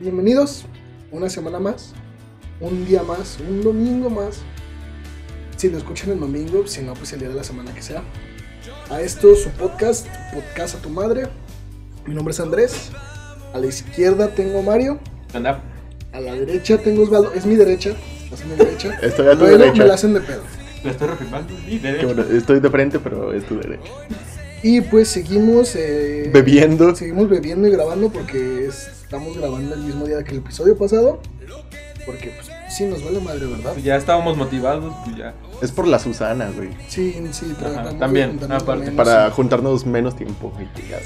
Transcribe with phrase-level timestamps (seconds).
[0.00, 0.64] bienvenidos
[1.10, 1.92] una semana más,
[2.60, 4.40] un día más, un domingo más.
[5.56, 8.02] Si lo escuchan el domingo, si no, pues el día de la semana que sea.
[8.90, 11.28] A esto su podcast, Podcast a tu madre.
[12.06, 12.90] Mi nombre es Andrés.
[13.54, 14.98] A la izquierda tengo a Mario.
[15.32, 15.62] Anda.
[16.12, 17.32] A la derecha tengo a Osvaldo.
[17.32, 17.90] Es mi derecha.
[18.32, 18.98] Es mi derecha.
[19.02, 19.78] Estoy a tu Luego derecha.
[19.78, 20.42] me la hacen de pedo.
[20.82, 21.08] Lo estoy.
[21.66, 23.90] Mi bueno, estoy de frente, pero es tu derecha.
[24.62, 25.74] Y pues seguimos.
[25.76, 26.94] eh, Bebiendo.
[26.94, 28.66] Seguimos bebiendo y grabando porque
[29.16, 31.20] estamos grabando el mismo día que el episodio pasado.
[32.04, 33.72] Porque, pues, sí, nos vale madre, ¿verdad?
[33.72, 35.34] Pues ya estábamos motivados, pues ya.
[35.62, 36.68] Es por la Susana, güey.
[36.88, 37.54] Sí, sí, de
[37.98, 39.32] también, aparte, Para sí.
[39.36, 40.98] juntarnos menos tiempo y que ya-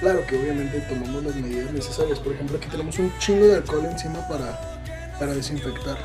[0.00, 2.18] Claro que obviamente tomamos las medidas necesarias.
[2.18, 4.58] Por ejemplo, aquí tenemos un chingo de alcohol encima para,
[5.20, 5.96] para desinfectar.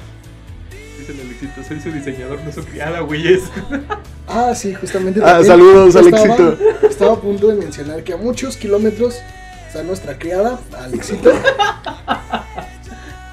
[0.99, 3.41] Dice el Alexito, soy su diseñador, no su criada, güeyes.
[4.27, 5.19] Ah, sí, justamente.
[5.23, 6.57] Ah, saludos, estaba- Alexito.
[6.87, 9.15] Estaba a punto de mencionar que a muchos kilómetros
[9.77, 11.31] está nuestra criada, Alexito.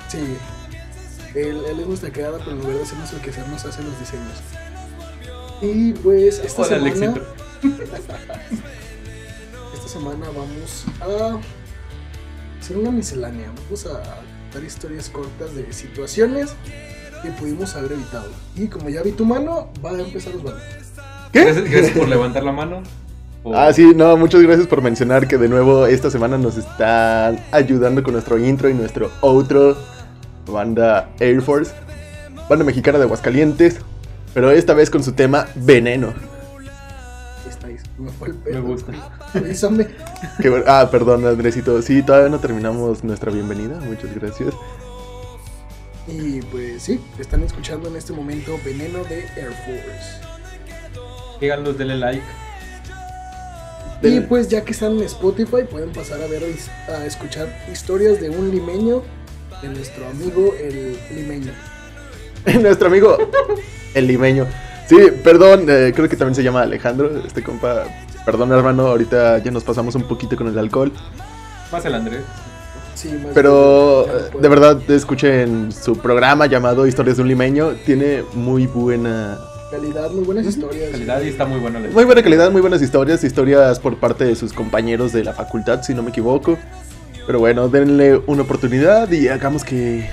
[0.09, 0.37] Sí,
[1.35, 3.99] él, él es nuestra criada, pero en lugar de hacernos el que nos hace los
[3.99, 4.39] diseños.
[5.63, 6.93] Y pues esta Hola, semana.
[6.93, 7.27] Alexito.
[9.75, 11.41] Esta semana vamos a
[12.61, 13.51] hacer una miscelánea.
[13.65, 14.03] Vamos a
[14.53, 16.55] dar historias cortas de situaciones
[17.23, 18.31] que pudimos haber evitado.
[18.55, 20.61] Y como ya vi tu mano, va a empezar Osvaldo.
[21.33, 22.83] Gracias, gracias por levantar la mano.
[23.45, 27.39] Por- Ah, sí, no, muchas gracias por mencionar que de nuevo esta semana nos están
[27.53, 29.77] ayudando con nuestro intro y nuestro outro.
[30.47, 31.73] Banda Air Force,
[32.51, 33.79] banda mexicana de Aguascalientes,
[34.35, 36.13] pero esta vez con su tema Veneno.
[37.97, 38.93] Me fue el Me gusta.
[39.35, 39.87] Avísame.
[40.43, 41.81] Qué bueno- ah, perdón, Andresito.
[41.81, 43.79] Sí, todavía no terminamos nuestra bienvenida.
[43.81, 44.53] Muchas gracias.
[46.09, 50.21] Y pues sí, están escuchando en este momento Veneno de Air Force.
[51.41, 52.23] Díganlos, denle like.
[54.09, 56.43] Y pues ya que están en Spotify, pueden pasar a ver
[56.89, 59.03] a escuchar historias de un limeño,
[59.63, 61.53] de nuestro amigo el limeño.
[62.61, 63.17] Nuestro amigo
[63.95, 64.47] el limeño.
[64.87, 67.85] Sí, perdón, eh, creo que también se llama Alejandro, este compa.
[68.27, 70.93] Perdón, hermano, ahorita ya nos pasamos un poquito con el alcohol.
[71.73, 72.23] Más el Andrés.
[72.95, 77.73] Sí, más Pero bien, eh, de verdad, escuchen su programa llamado Historias de un limeño.
[77.87, 79.39] Tiene muy buena.
[79.75, 80.91] Calidad, muy buenas historias.
[80.93, 81.79] Calidad y está muy bueno.
[81.81, 83.25] el- Muy buena calidad, muy buenas historias.
[83.25, 86.57] Historias por parte de sus compañeros de la facultad, si no me equivoco.
[87.27, 90.09] Pero bueno, denle una oportunidad y hagamos que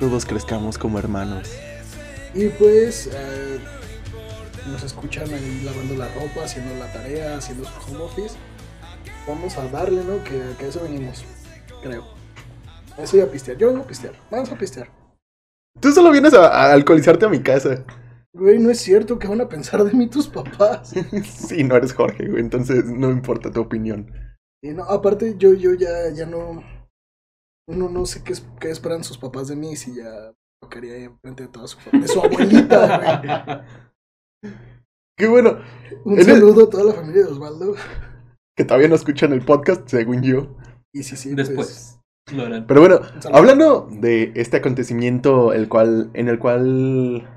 [0.00, 1.50] todos crezcamos como hermanos.
[2.32, 3.58] Y pues eh,
[4.72, 8.36] nos escuchan ahí lavando la ropa, haciendo la tarea, haciendo su home office.
[9.28, 10.24] Vamos a darle, ¿no?
[10.24, 11.24] Que, que a eso venimos,
[11.82, 12.04] creo.
[12.96, 13.58] A eso y a pistear.
[13.58, 14.14] Yo vengo a pistear.
[14.30, 14.88] Vamos a pistear.
[15.78, 17.84] Tú solo vienes a, a alcoholizarte a mi casa.
[18.34, 20.92] Güey, no es cierto que van a pensar de mí tus papás.
[21.24, 24.12] Sí, no eres Jorge, güey, entonces no importa tu opinión.
[24.62, 26.62] Y no, aparte yo, yo ya, ya no,
[27.68, 30.96] no, no sé qué, es- qué esperan sus papás de mí si ya lo quería
[30.96, 33.64] enfrente de toda su familia, de su abuelita,
[35.16, 36.00] Qué bueno, güey.
[36.04, 37.74] Un En el- saludo a toda la familia de Osvaldo.
[38.56, 40.56] que todavía no escuchan el podcast, según yo.
[40.92, 42.00] Y sí, sí, Después.
[42.26, 43.00] Pero bueno,
[43.32, 47.28] hablando de este acontecimiento, el cual, en el cual,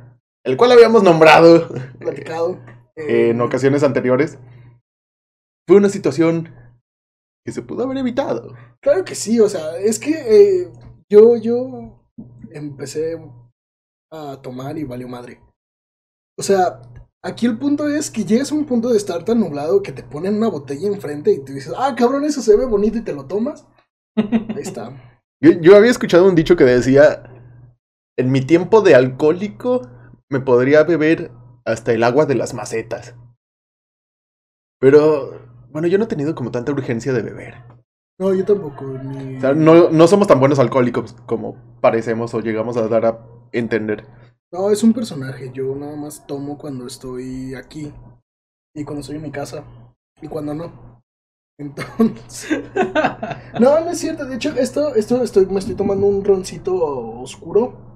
[0.48, 1.68] el cual habíamos nombrado
[2.00, 2.60] platicado.
[2.96, 4.40] eh, en ocasiones anteriores,
[5.68, 6.56] fue una situación
[7.46, 8.56] que se pudo haber evitado.
[8.82, 10.72] Claro que sí, o sea, es que eh,
[11.10, 12.02] yo, yo
[12.52, 13.22] empecé
[14.12, 15.42] a tomar y valió madre.
[16.40, 16.82] O sea,
[17.24, 20.04] aquí el punto es que llegas a un punto de estar tan nublado que te
[20.04, 23.14] ponen una botella enfrente y te dices, ah, cabrón, eso se ve bonito y te
[23.14, 23.68] lo tomas.
[24.16, 24.92] Ahí está.
[25.40, 27.32] Yo, yo había escuchado un dicho que decía,
[28.18, 29.88] en mi tiempo de alcohólico
[30.30, 31.32] me podría beber
[31.66, 33.16] hasta el agua de las macetas.
[34.80, 35.40] Pero,
[35.70, 37.56] bueno, yo no he tenido como tanta urgencia de beber.
[38.20, 38.86] No, yo tampoco.
[38.86, 39.38] Ni...
[39.38, 43.20] O sea, no, no somos tan buenos alcohólicos como parecemos o llegamos a dar a
[43.52, 44.08] entender.
[44.52, 45.52] No, es un personaje.
[45.54, 47.94] Yo nada más tomo cuando estoy aquí
[48.74, 49.64] y cuando estoy en mi casa
[50.22, 51.02] y cuando no.
[51.60, 52.64] Entonces,
[53.60, 54.26] no, no es cierto.
[54.26, 56.76] De hecho, esto, esto estoy, me estoy tomando un roncito
[57.20, 57.87] oscuro,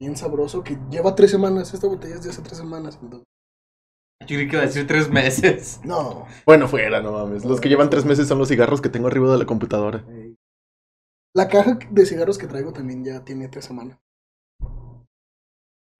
[0.00, 1.72] bien sabroso, que lleva tres semanas.
[1.74, 2.98] Esta botella es de hace tres semanas.
[3.02, 3.26] entonces-
[4.22, 5.80] Yo creí que iba a decir tres meses.
[5.84, 6.26] No.
[6.46, 7.44] Bueno, fuera, no mames.
[7.44, 10.04] Los que llevan tres meses son los cigarros que tengo arriba de la computadora.
[11.34, 13.98] La caja de cigarros que traigo también ya tiene tres semanas.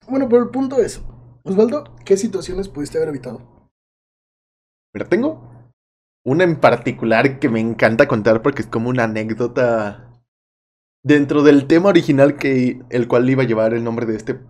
[0.08, 1.02] Bueno, pero el punto es,
[1.44, 3.68] Osvaldo, ¿qué situaciones pudiste haber evitado?
[4.94, 5.50] Mira, tengo
[6.24, 10.05] una en particular que me encanta contar porque es como una anécdota
[11.06, 14.40] dentro del tema original que el cual iba a llevar el nombre de este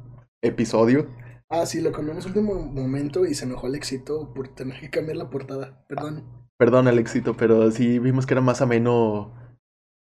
[0.42, 1.06] episodio.
[1.50, 5.18] Ah, sí, lo cambiamos en último momento y se enojó Alexito por tener que cambiar
[5.18, 5.84] la portada.
[5.86, 6.24] Perdón.
[6.58, 9.34] Perdón, Alexito, pero sí vimos que era más ameno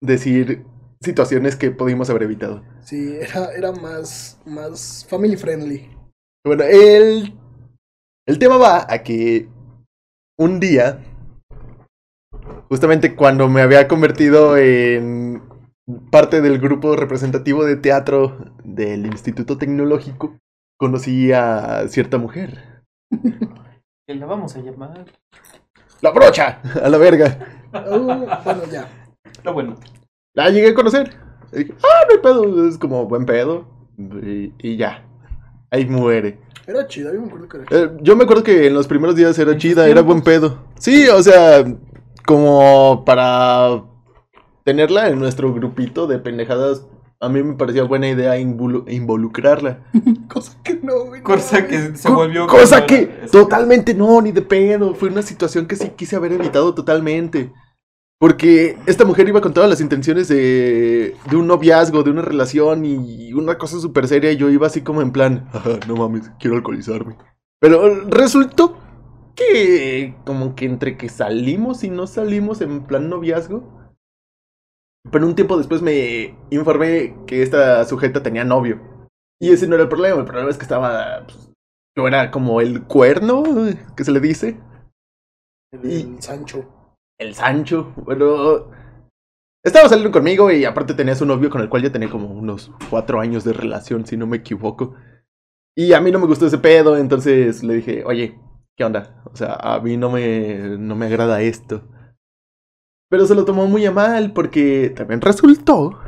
[0.02, 0.66] decir
[1.00, 2.64] situaciones que pudimos haber evitado.
[2.82, 5.88] Sí, era, era más, más family friendly.
[6.44, 7.32] Bueno, el,
[8.28, 9.48] el tema va a que
[10.36, 11.00] un día,
[12.70, 15.29] justamente cuando me había convertido en
[16.12, 20.38] parte del grupo representativo de teatro del Instituto Tecnológico,
[20.78, 22.84] conocí a cierta mujer.
[24.08, 25.06] Que la vamos a llamar.
[26.02, 26.62] ¡La brocha!
[26.82, 27.38] A la verga.
[27.72, 28.90] Oh, bueno, ya.
[29.24, 29.76] Está bueno.
[30.34, 31.16] La llegué a conocer.
[31.54, 32.68] Y dije, ah, no hay pedo.
[32.68, 33.68] Es como buen pedo.
[34.00, 35.06] Y, y ya.
[35.70, 36.40] Ahí muere.
[36.66, 37.86] Era chido, yo me acuerdo que era chido.
[37.86, 40.58] Eh, yo me acuerdo que en los primeros días era chida, era buen pedo.
[40.80, 41.64] Sí, o sea,
[42.26, 43.84] como para
[44.70, 46.86] tenerla en nuestro grupito de pendejadas,
[47.20, 49.80] a mí me parecía buena idea involu- involucrarla.
[50.30, 51.24] Cosa que no, güey.
[51.24, 52.46] Cosa que se Co- volvió.
[52.46, 54.94] Cosa que totalmente no, ni de pedo.
[54.94, 57.52] Fue una situación que sí quise haber evitado totalmente.
[58.20, 62.86] Porque esta mujer iba con todas las intenciones de, de un noviazgo, de una relación
[62.86, 64.32] y una cosa súper seria.
[64.32, 67.18] Y yo iba así como en plan, "Ajá, no mames, quiero alcoholizarme.
[67.60, 68.78] Pero resultó
[69.36, 73.80] que como que entre que salimos y no salimos en plan noviazgo.
[75.12, 78.80] Pero un tiempo después me informé que esta sujeta tenía novio.
[79.42, 81.26] Y ese no era el problema, el problema es que estaba...
[81.26, 81.52] pues,
[81.98, 83.44] yo era como el cuerno,
[83.96, 84.60] que se le dice.
[85.72, 86.66] El, Y- el Sancho.
[87.20, 87.94] El Sancho.
[87.98, 88.70] Bueno,
[89.64, 92.72] estaba saliendo conmigo y aparte tenía su novio con el cual ya tenía como unos
[92.90, 94.96] cuatro años de relación, si no me equivoco.
[95.76, 98.40] Y a mí no me gustó ese pedo, entonces le dije, oye,
[98.78, 99.22] ¿qué onda?
[99.32, 101.84] O sea, a mí no me, no me agrada esto.
[103.10, 106.00] Pero se lo tomó muy a mal porque también resultó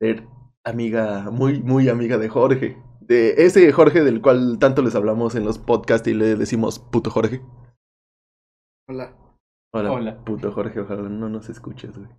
[0.00, 0.26] ser
[0.64, 2.76] amiga, muy, muy amiga de Jorge.
[3.00, 7.10] De ese Jorge del cual tanto les hablamos en los podcasts y le decimos puto
[7.10, 7.42] Jorge.
[8.88, 9.16] Hola.
[9.72, 10.24] Hola, Hola.
[10.24, 12.10] puto Jorge, ojalá no nos escuches, güey.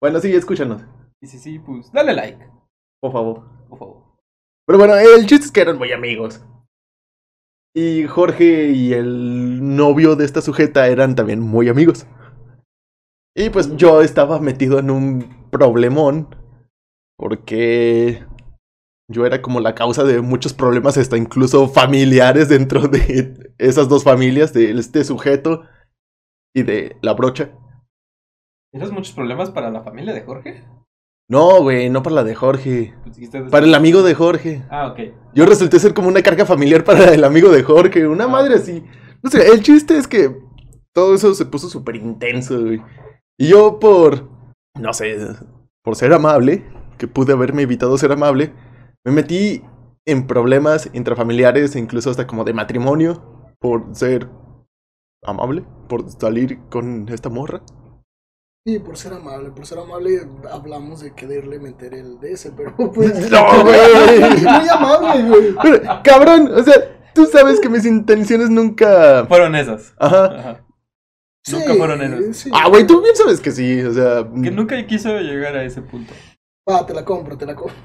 [0.00, 0.82] Bueno, sí, escúchanos,
[1.20, 2.48] Y sí, sí, pues dale like,
[3.00, 3.42] por favor.
[3.68, 4.02] por favor.
[4.66, 6.44] Pero bueno, el chiste es que eran muy amigos.
[7.74, 12.06] Y Jorge y el novio de esta sujeta eran también muy amigos.
[13.34, 16.28] Y pues yo estaba metido en un problemón.
[17.18, 18.24] Porque
[19.08, 24.02] yo era como la causa de muchos problemas, hasta incluso familiares dentro de esas dos
[24.04, 25.62] familias, de este sujeto
[26.54, 27.50] y de la brocha.
[28.72, 30.64] ¿Tienes muchos problemas para la familia de Jorge?
[31.30, 32.94] No, güey, no para la de Jorge.
[33.04, 34.62] Pues Para el amigo de Jorge.
[34.70, 34.98] Ah, ok.
[35.34, 38.28] Yo resulté ser como una carga familiar para el amigo de Jorge, una Ah.
[38.28, 38.82] madre así.
[39.22, 40.36] No sé, el chiste es que
[40.92, 42.82] todo eso se puso súper intenso, güey.
[43.42, 44.28] Y yo por,
[44.78, 45.18] no sé,
[45.82, 46.64] por ser amable,
[46.96, 48.52] que pude haberme evitado ser amable,
[49.04, 49.64] me metí
[50.06, 54.28] en problemas intrafamiliares e incluso hasta como de matrimonio por ser
[55.24, 57.62] amable, por salir con esta morra.
[58.64, 63.28] Sí, por ser amable, por ser amable hablamos de quererle meter el DS, pero pues...
[63.32, 64.20] No, güey.
[64.20, 65.54] Muy amable, güey.
[65.60, 66.76] Pero, cabrón, o sea,
[67.12, 69.26] tú sabes que mis intenciones nunca...
[69.26, 69.94] Fueron esas.
[69.98, 70.26] Ajá.
[70.26, 70.64] Ajá.
[71.50, 72.36] Nunca fueron esas.
[72.36, 72.50] sí.
[72.52, 74.24] Ah, güey, tú bien sabes que sí, o sea...
[74.42, 76.12] Que nunca quiso llegar a ese punto.
[76.68, 77.76] Ah, te la compro, te la compro.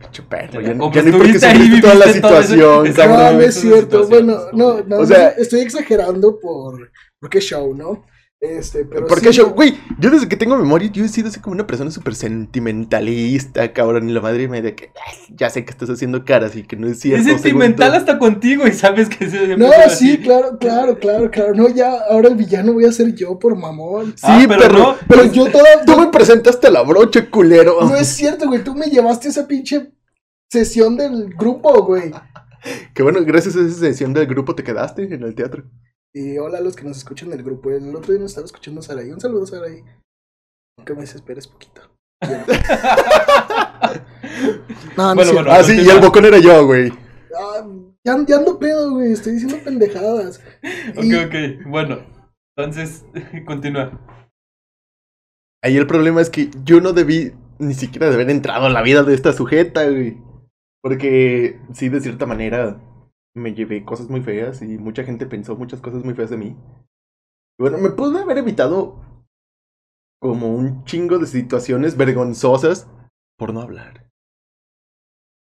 [0.00, 3.16] Pinche perro, Ya, ya, ni porque estuviste ahí, toda la ese- situación, Exacto.
[3.16, 4.06] No, no es cierto.
[4.08, 4.84] Bueno, no, ¿no?
[4.84, 8.04] no, O sea- estoy exagerando por porque es show, ¿no?
[8.44, 9.74] Este, pero ¿Por qué sí, yo, güey?
[9.98, 14.08] Yo desde que tengo memoria, yo he sido así como una persona súper sentimentalista, cabrón.
[14.08, 16.76] Y la madre me de que, "Ay, ya sé que estás haciendo caras y que
[16.76, 17.28] no es cierto.
[17.28, 20.18] Es sentimental hasta contigo y sabes que se No, sí, así.
[20.18, 21.54] claro, claro, claro, claro.
[21.54, 24.12] No, ya, ahora el villano voy a ser yo por mamón.
[24.12, 24.20] tú".
[24.22, 24.96] Ah, Sí, pero pero, no.
[25.08, 25.84] Pero yo toda.
[25.86, 27.78] tú me presentaste a la broche, culero.
[27.80, 28.62] No es cierto, güey.
[28.62, 29.92] Tú me llevaste a esa pinche
[30.50, 32.10] sesión del grupo, güey.
[32.94, 35.64] Que bueno, gracias a esa sesión del grupo te quedaste en el teatro.
[36.16, 37.70] Y hola a los que nos escuchan del grupo.
[37.70, 39.10] El otro día nos estaba escuchando Saraí.
[39.10, 39.82] Un saludo, Saraí.
[40.78, 41.82] Aunque me desesperes poquito.
[44.96, 45.50] no, no Bueno.
[45.50, 46.92] Ah, sí, y el bocón era yo, güey.
[47.36, 47.66] Ah,
[48.04, 49.12] ya, ya ando pedo, güey.
[49.12, 50.40] Estoy diciendo pendejadas.
[50.96, 51.34] Ok, Y- ok.
[51.66, 51.98] Bueno,
[52.56, 53.04] entonces,
[53.46, 54.00] continúa.
[55.64, 58.82] Ahí el problema es que yo no debí ni siquiera de haber entrado en la
[58.82, 60.18] vida de esta sujeta, güey.
[60.80, 62.78] Porque sí, de cierta manera,
[63.34, 66.56] me llevé cosas muy feas y mucha gente pensó muchas cosas muy feas de mí.
[67.58, 69.00] Bueno, me pude haber evitado
[70.20, 72.88] como un chingo de situaciones vergonzosas
[73.38, 74.10] por no hablar.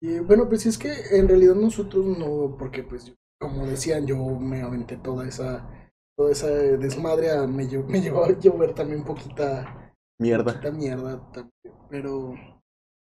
[0.01, 4.61] Y bueno, pues es que en realidad nosotros no, porque pues como decían, yo me
[4.61, 5.69] aventé toda esa,
[6.17, 10.53] toda esa desmadre, a- me, lle- me llevó a llover también poquita, Mierda.
[10.53, 11.53] poquita mierda también,
[11.89, 12.33] pero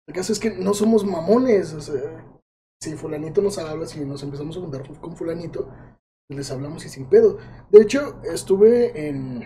[0.07, 2.25] el caso es que no somos mamones, o sea,
[2.81, 5.69] si fulanito nos habla, si nos empezamos a juntar con fulanito,
[6.29, 7.37] les hablamos y sin pedo.
[7.69, 9.43] De hecho, estuve en,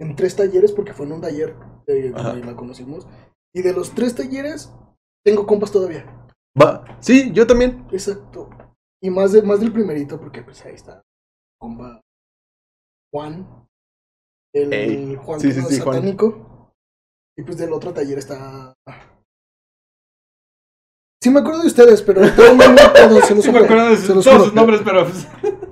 [0.00, 1.56] en tres talleres, porque fue en un taller
[1.86, 3.06] eh, donde la conocimos.
[3.54, 4.72] Y de los tres talleres,
[5.24, 6.28] tengo compas todavía.
[6.60, 7.86] Va, sí, yo también.
[7.92, 8.50] Exacto.
[9.02, 11.02] Y más, de, más del primerito, porque pues ahí está.
[11.58, 12.00] Compa
[13.12, 13.66] Juan.
[14.54, 15.16] El Ey.
[15.16, 15.96] Juan Sí, sí, sí, Juan.
[15.96, 16.74] satánico.
[17.36, 18.74] Y pues del otro taller está.
[21.20, 23.90] Sí me acuerdo de ustedes, pero todo no me acuerdo, se los Sí me acuerdo
[23.90, 24.44] de se los todos juro.
[24.44, 25.26] sus nombres, pero pues,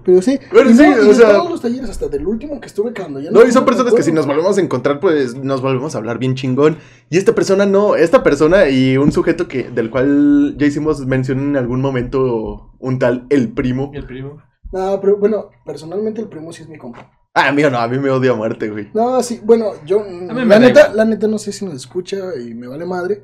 [0.05, 0.41] Pero sí.
[0.53, 2.93] Bueno, y sí, no, y o sea- todos los talleres, hasta del último que estuve
[2.93, 5.95] cuando ya No, y son personas que si nos volvemos a encontrar, pues nos volvemos
[5.95, 6.79] a hablar bien chingón.
[7.11, 11.39] Y esta persona no, esta persona y un sujeto que del cual ya hicimos mención
[11.39, 13.93] en algún momento, un tal el primo.
[13.95, 14.43] y el primo.
[14.73, 17.09] No, pero bueno, personalmente el primo sí es mi compa.
[17.35, 18.89] Ah, mío no, a mí me odia a muerte, güey.
[18.95, 20.01] No, sí, bueno, yo.
[20.01, 23.23] me La neta, la neta no sé si nos escucha y me vale madre.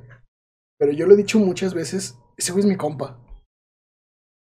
[0.83, 3.17] Pero yo lo he dicho muchas veces, ese güey es mi compa.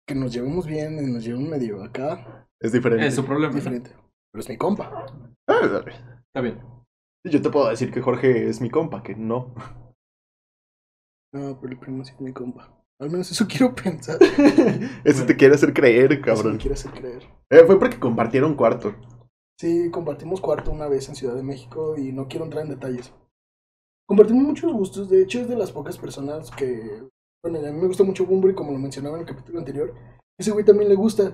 [0.06, 3.04] Que nos llevemos bien y nos llevemos medio acá, Es diferente.
[3.04, 3.52] Es su problema.
[3.52, 3.90] diferente.
[4.30, 5.06] Pero es mi compa.
[5.48, 5.60] Ah,
[6.28, 6.60] Está bien.
[7.24, 9.52] yo te puedo decir que Jorge es mi compa, que no.
[11.34, 12.80] No, pero el primo sí es mi compa.
[13.00, 14.18] Al menos eso quiero pensar.
[15.02, 16.58] Eso te quiere hacer creer, Eso me cabrón.
[16.58, 17.24] quiere hacer creer.
[17.50, 18.94] Eh, fue porque compartieron cuarto.
[19.58, 23.12] Sí, compartimos cuarto una vez en Ciudad de México y no quiero entrar en detalles.
[24.10, 27.00] Compartimos muchos gustos, de hecho es de las pocas personas que...
[27.44, 29.94] Bueno, a mí me gusta mucho Bumble, como lo mencionaba en el capítulo anterior.
[30.36, 31.32] Ese güey también le gusta.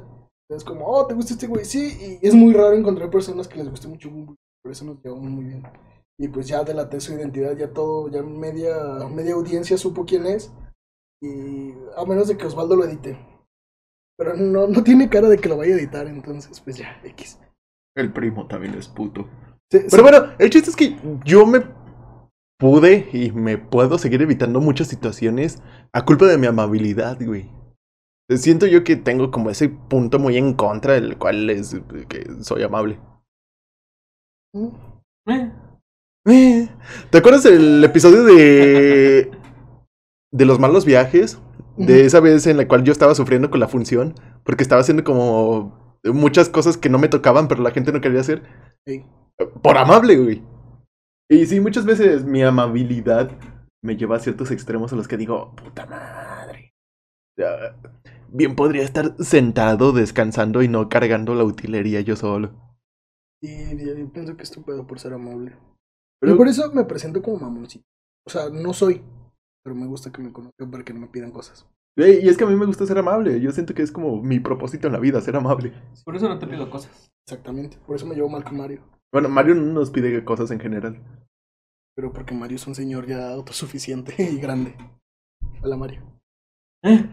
[0.51, 1.65] Es como, oh, ¿te gusta este güey?
[1.65, 5.03] Sí, y es muy raro encontrar personas que les guste mucho Bumble, por eso nos
[5.03, 5.63] llevamos muy bien.
[6.21, 8.77] Y pues ya delaté su identidad, ya todo, ya media,
[9.09, 10.53] media audiencia supo quién es.
[11.23, 13.19] Y a menos de que Osvaldo lo edite.
[14.19, 17.41] Pero no, no tiene cara de que lo vaya a editar, entonces pues ya, X.
[17.97, 19.27] El primo también es puto.
[19.73, 21.86] Sí, Pero bueno, el chiste es que yo me
[22.59, 27.51] pude y me puedo seguir evitando muchas situaciones a culpa de mi amabilidad, güey.
[28.29, 31.77] Siento yo que tengo como ese punto muy en contra del cual es
[32.09, 32.99] que soy amable.
[34.55, 34.69] Mm.
[35.29, 35.53] Eh,
[36.29, 36.69] Eh,
[37.11, 39.31] ¿Te acuerdas del episodio de
[40.33, 41.41] de los malos viajes?
[41.77, 45.05] De esa vez en la cual yo estaba sufriendo con la función porque estaba haciendo
[45.05, 48.43] como muchas cosas que no me tocaban, pero la gente no quería hacer.
[48.87, 49.05] Sí.
[49.63, 50.43] Por amable, güey.
[51.29, 53.31] Y sí, muchas veces mi amabilidad
[53.83, 56.73] me lleva a ciertos extremos en los que digo, puta madre.
[57.39, 57.77] Ya,
[58.29, 62.53] Bien podría estar sentado, descansando y no cargando la utilería yo solo.
[63.43, 65.57] Y yo pienso que es estúpido por ser amable.
[66.21, 67.85] Pero- y por eso me presento como mamoncito.
[68.27, 69.03] O sea, no soy,
[69.63, 71.67] pero me gusta que me conozcan para que no me pidan cosas.
[71.97, 73.41] Y es que a mí me gusta ser amable.
[73.41, 75.73] Yo siento que es como mi propósito en la vida, ser amable.
[76.05, 77.09] por eso no te pido cosas.
[77.27, 77.79] Exactamente.
[77.87, 78.83] Por eso me llevo mal con Mario.
[79.13, 81.01] Bueno, Mario no nos pide cosas en general.
[81.95, 84.77] Pero porque Mario es un señor ya autosuficiente y grande.
[85.63, 86.03] Hola, Mario.
[86.85, 87.09] Eh,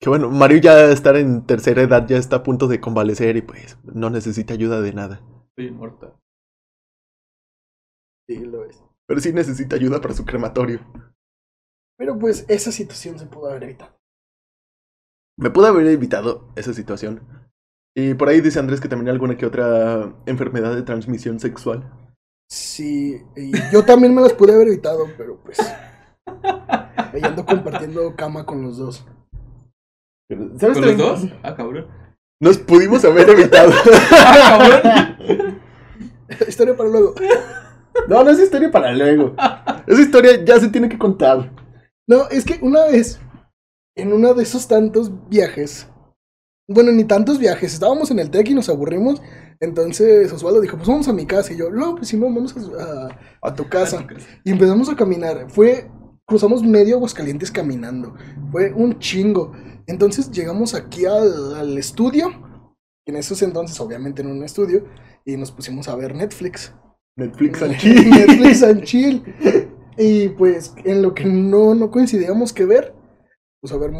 [0.00, 3.42] Que bueno, Mario ya estar en tercera edad ya está a punto de convalecer y
[3.42, 5.20] pues no necesita ayuda de nada.
[5.50, 6.14] Estoy muerta.
[8.28, 8.82] Sí, lo es.
[9.06, 10.80] Pero sí necesita ayuda para su crematorio.
[11.96, 13.96] Pero pues esa situación se pudo haber evitado.
[15.38, 17.20] Me pudo haber evitado esa situación.
[17.98, 21.90] Y por ahí dice Andrés que también hay alguna que otra enfermedad de transmisión sexual.
[22.46, 25.58] Sí, y yo también me las pude haber evitado, pero pues.
[26.26, 29.06] Ahí ando compartiendo cama con los dos.
[30.28, 31.26] Pero, ¿Sabes ¿Con los dos?
[31.42, 31.86] Ah, cabrón.
[32.38, 33.72] Nos pudimos haber evitado.
[34.12, 35.60] Ah, cabrón.
[36.46, 37.14] Historia para luego.
[38.08, 39.34] no, no es historia para luego.
[39.86, 41.50] Esa historia ya se tiene que contar.
[42.06, 43.18] No, es que una vez,
[43.96, 45.88] en uno de esos tantos viajes,
[46.68, 49.22] bueno, ni tantos viajes, estábamos en el TEC y nos aburrimos,
[49.60, 52.54] entonces Osvaldo dijo, pues vamos a mi casa, y yo, no, pues sí, no, vamos
[52.56, 53.18] a, a-
[53.48, 54.06] a tu casa.
[54.44, 55.88] Y empezamos a caminar, fue,
[56.26, 58.14] cruzamos medio Aguascalientes caminando,
[58.50, 59.52] fue un chingo.
[59.86, 62.30] Entonces llegamos aquí al, al estudio,
[63.06, 64.84] en esos entonces obviamente en un estudio,
[65.24, 66.72] y nos pusimos a ver Netflix.
[67.16, 68.10] Netflix and chill.
[68.10, 69.22] Netflix and chill.
[69.96, 72.92] Y pues en lo que no, no coincidíamos que ver,
[73.60, 73.92] pues a ver,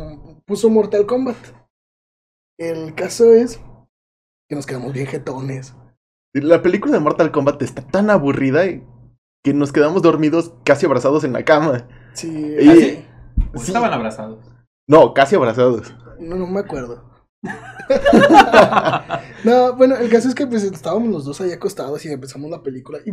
[0.44, 1.36] puso Mortal Kombat.
[2.58, 3.60] El caso es
[4.48, 5.74] que nos quedamos bien jetones.
[6.32, 8.64] La película de Mortal Kombat está tan aburrida
[9.44, 11.88] que nos quedamos dormidos casi abrazados en la cama.
[12.14, 12.28] Sí,
[12.60, 13.04] Y- Sí.
[13.68, 14.44] Estaban abrazados.
[14.88, 15.94] No, casi abrazados.
[16.18, 17.04] no, no me acuerdo.
[19.44, 22.62] no, bueno, el caso es que pues estábamos los dos ahí acostados y empezamos la
[22.62, 23.12] película y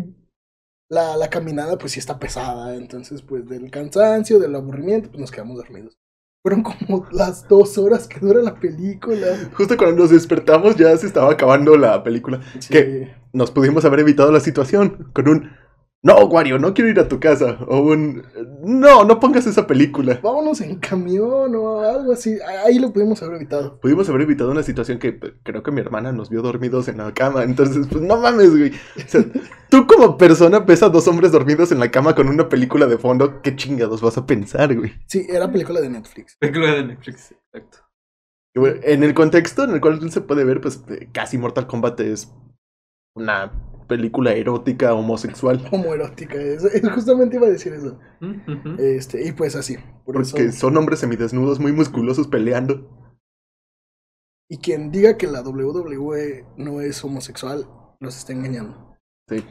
[0.90, 5.32] la, la caminada pues sí está pesada, entonces pues del cansancio, del aburrimiento, pues nos
[5.32, 5.98] quedamos dormidos.
[6.44, 9.28] Fueron como las dos horas que dura la película.
[9.54, 12.42] Justo cuando nos despertamos ya se estaba acabando la película.
[12.60, 12.68] Sí.
[12.70, 13.14] ¿Qué?
[13.32, 15.52] Nos pudimos haber evitado la situación con un
[16.06, 17.58] no, Wario, no quiero ir a tu casa.
[17.66, 18.24] O un,
[18.62, 20.20] no, no pongas esa película.
[20.22, 22.38] Vámonos en camión o algo así.
[22.66, 23.80] Ahí lo pudimos haber evitado.
[23.80, 26.98] Pudimos haber evitado una situación que pues, creo que mi hermana nos vio dormidos en
[26.98, 27.44] la cama.
[27.44, 28.72] Entonces, pues no mames, güey.
[28.72, 29.24] O sea,
[29.70, 32.98] tú como persona ves a dos hombres dormidos en la cama con una película de
[32.98, 33.42] fondo.
[33.42, 34.92] ¿Qué chingados vas a pensar, güey?
[35.08, 36.36] Sí, era película de Netflix.
[36.38, 37.78] Película de Netflix, exacto.
[38.54, 41.66] Y bueno, en el contexto en el cual se puede ver, pues eh, casi Mortal
[41.66, 42.30] Kombat es
[43.16, 43.54] una
[43.88, 45.68] película erótica homosexual.
[45.72, 46.36] Homoerótica.
[46.36, 48.00] Es, es- justamente iba a decir eso.
[48.22, 48.76] Ujú.
[48.82, 49.78] Este, y pues así.
[50.06, 50.32] Por eso.
[50.36, 52.90] Porque son hombres semidesnudos muy musculosos peleando.
[54.50, 57.68] Y quien diga que la WWE no es homosexual,
[58.00, 58.96] los está engañando.
[59.30, 59.44] Sí.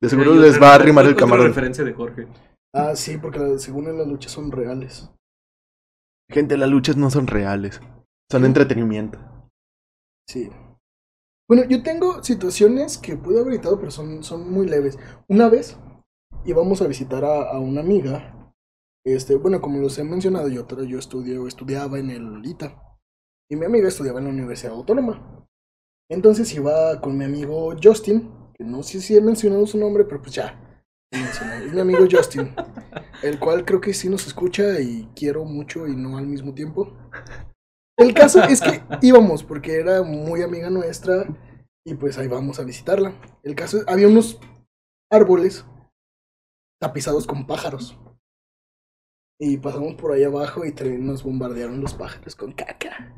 [0.00, 1.46] De seguro les otra- va a arrimar el camarón.
[1.48, 2.26] referencia de Jorge.
[2.74, 5.10] Ah, sí, porque según en las luchas son reales.
[6.30, 7.80] Gente, las luchas no son reales.
[8.30, 9.18] Son entretenimiento.
[10.28, 10.50] Sí.
[11.48, 14.98] Bueno, yo tengo situaciones que pude haber evitado, pero son, son muy leves.
[15.28, 15.78] Una vez
[16.44, 18.52] íbamos a visitar a, una amiga.
[19.02, 22.82] Este, bueno, como los he mencionado, yo, yo estudio, estudiaba en el ITA.
[23.50, 25.46] Y mi amiga estudiaba en la Universidad Autónoma.
[26.10, 30.20] Entonces iba con mi amigo Justin, que no sé si he mencionado su nombre, pero
[30.20, 30.84] pues ya.
[31.10, 32.54] Es mi amigo Justin,
[33.22, 36.92] el cual creo que sí nos escucha y quiero mucho y no al mismo tiempo.
[37.98, 41.26] El caso es que íbamos porque era muy amiga nuestra
[41.84, 43.12] y pues ahí vamos a visitarla.
[43.42, 44.38] El caso es, había unos
[45.10, 45.64] árboles
[46.80, 47.98] tapizados con pájaros.
[49.40, 53.16] Y pasamos por ahí abajo y nos bombardearon los pájaros con caca.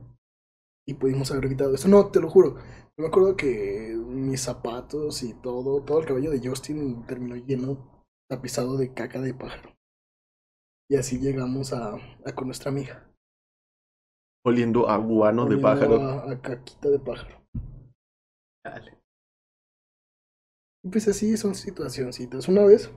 [0.86, 1.86] Y pudimos haber evitado eso.
[1.86, 2.54] No, te lo juro.
[2.54, 8.02] Yo me acuerdo que mis zapatos y todo, todo el cabello de Justin terminó lleno,
[8.30, 9.76] tapizado de caca de pájaro.
[10.88, 13.09] Y así llegamos a, a con nuestra amiga.
[14.44, 16.00] Oliendo a guano de pájaro.
[16.00, 17.40] A, a caquita de pájaro.
[18.64, 18.98] Dale.
[20.90, 22.48] Pues así son situacioncitas.
[22.48, 22.90] Una vez,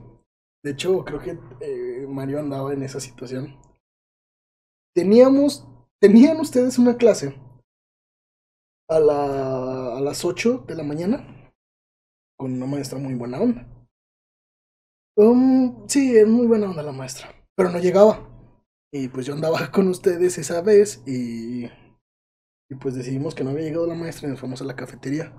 [0.64, 3.60] de hecho, creo que eh, Mario andaba en esa situación.
[4.94, 5.68] Teníamos,
[6.00, 7.34] tenían ustedes una clase
[8.88, 11.26] a, la, a las 8 de la mañana
[12.38, 13.66] con una maestra muy buena onda.
[15.16, 18.33] Um, sí, es muy buena onda la maestra, pero no llegaba.
[18.94, 23.64] Y pues yo andaba con ustedes esa vez y, y pues decidimos que no había
[23.64, 25.34] llegado la maestra y nos fuimos a la cafetería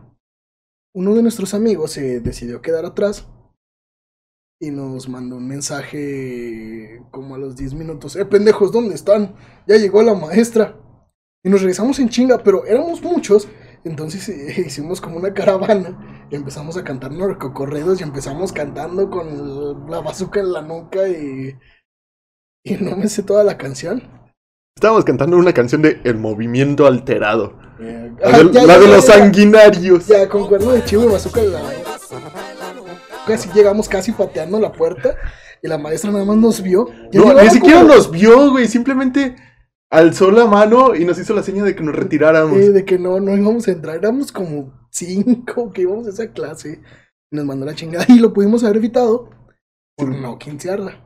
[0.96, 3.28] uno de nuestros amigos se decidió quedar atrás
[4.62, 8.16] y nos mandó un mensaje como a los 10 minutos.
[8.16, 9.36] Eh, pendejos, ¿dónde están?
[9.68, 10.80] Ya llegó la maestra.
[11.44, 13.50] Y nos regresamos en chinga, pero éramos muchos.
[13.84, 19.90] Entonces eh, hicimos como una caravana y empezamos a cantar narcocorridos y empezamos cantando con
[19.92, 21.58] la bazooka en la nuca y,
[22.66, 24.02] y no me sé toda la canción.
[24.76, 27.54] Estábamos cantando una canción de El Movimiento Alterado.
[27.80, 30.08] La ah, ya, la ya, de ya, los sanguinarios.
[30.08, 31.62] Ya, con cuerno de chivo y bazooka la...
[33.28, 35.16] Casi llegamos casi pateando la puerta
[35.62, 36.90] y la maestra nada más nos vio.
[37.14, 38.68] No, ni siquiera como- nos vio, güey.
[38.68, 39.36] Simplemente
[39.92, 42.58] alzó la mano y nos hizo la seña de que nos retiráramos.
[42.58, 43.98] de que no, no íbamos a entrar.
[43.98, 46.82] Éramos como cinco que íbamos a esa clase.
[47.32, 49.30] Nos mandó la chingada y lo pudimos haber evitado
[49.96, 51.05] por no quincearla.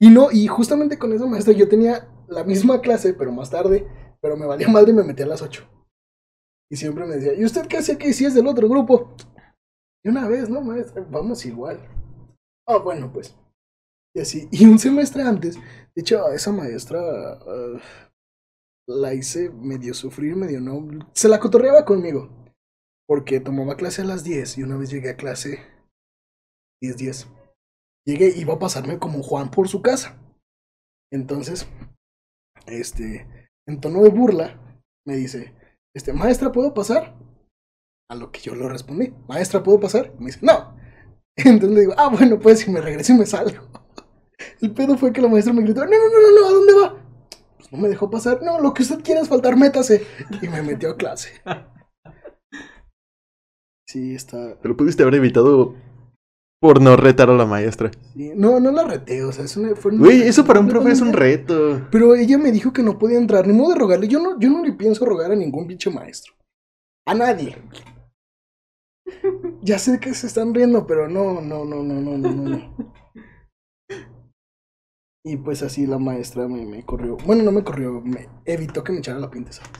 [0.00, 3.86] Y no, y justamente con esa maestra yo tenía la misma clase, pero más tarde.
[4.20, 5.62] Pero me valía madre y me metí a las 8.
[6.70, 9.14] Y siempre me decía, ¿y usted qué hace aquí si es del otro grupo?
[10.04, 11.80] Y una vez, no, maestra, vamos igual.
[12.66, 13.36] Ah, bueno, pues.
[14.14, 14.48] Y así.
[14.50, 17.80] Y un semestre antes, de hecho, a esa maestra ah,
[18.88, 21.06] la hice medio sufrir, medio no.
[21.12, 22.28] Se la cotorreaba conmigo.
[23.08, 25.60] Porque tomaba clase a las 10 y una vez llegué a clase
[26.82, 27.28] 10, 10.
[28.06, 30.16] Llegué y iba a pasarme como Juan por su casa.
[31.12, 31.66] Entonces,
[32.66, 33.26] este,
[33.66, 35.54] en tono de burla, me dice,
[35.94, 37.16] este, maestra, ¿puedo pasar?
[38.08, 40.12] A lo que yo le respondí, maestra, ¿puedo pasar?
[40.18, 40.76] Y me dice, no.
[41.36, 43.68] Entonces le digo, ah, bueno, pues si me regreso y me salgo.
[44.60, 46.72] El pedo fue que la maestra me gritó, no, no, no, no, no, ¿a dónde
[46.74, 47.06] va?
[47.56, 50.06] Pues no me dejó pasar, no, lo que usted quiera es faltar, métase.
[50.42, 51.40] Y me metió a clase.
[53.88, 54.58] Sí, está.
[54.60, 55.74] Te lo pudiste haber evitado
[56.60, 57.90] por no retar a la maestra.
[58.14, 60.90] No, no la reté, o sea, es una, fue una- Güey, eso para un profe
[60.90, 61.86] es un reto.
[61.90, 64.08] Pero ella me dijo que no podía entrar, ni modo de rogarle.
[64.08, 66.34] Yo no, yo no le pienso rogar a ningún pinche maestro.
[67.06, 67.56] A nadie.
[69.62, 72.92] Ya sé que se están riendo, pero no, no, no, no, no, no, no.
[75.24, 77.16] Y pues así la maestra me, me corrió.
[77.26, 79.72] Bueno, no me corrió, me evitó que me echara la pinta, ¿sabes?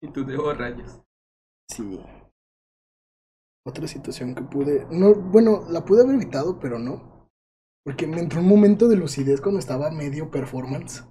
[0.00, 1.00] Y tú de rayos.
[1.68, 2.00] Sí.
[3.68, 4.86] Otra situación que pude.
[4.90, 7.28] No, bueno, la pude haber evitado, pero no.
[7.84, 11.04] Porque me entró un momento de lucidez cuando estaba medio performance.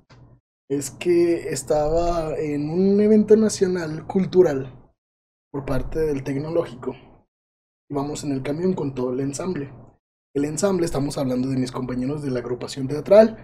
[0.67, 4.91] Es que estaba en un evento nacional cultural
[5.51, 6.95] por parte del tecnológico.
[7.91, 9.71] Íbamos en el camión con todo el ensamble.
[10.35, 13.37] el ensamble, estamos hablando de mis compañeros de la agrupación teatral,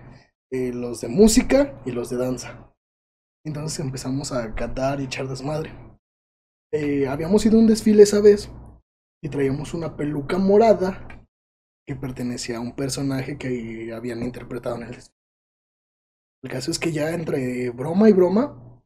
[0.52, 2.73] eh, los de música y los de danza.
[3.45, 5.71] Entonces empezamos a cantar y echar desmadre.
[6.71, 8.49] Eh, habíamos ido un desfile esa vez
[9.23, 11.07] y traíamos una peluca morada
[11.88, 15.17] que pertenecía a un personaje que habían interpretado en el desfile.
[16.43, 18.83] El caso es que ya entre broma y broma,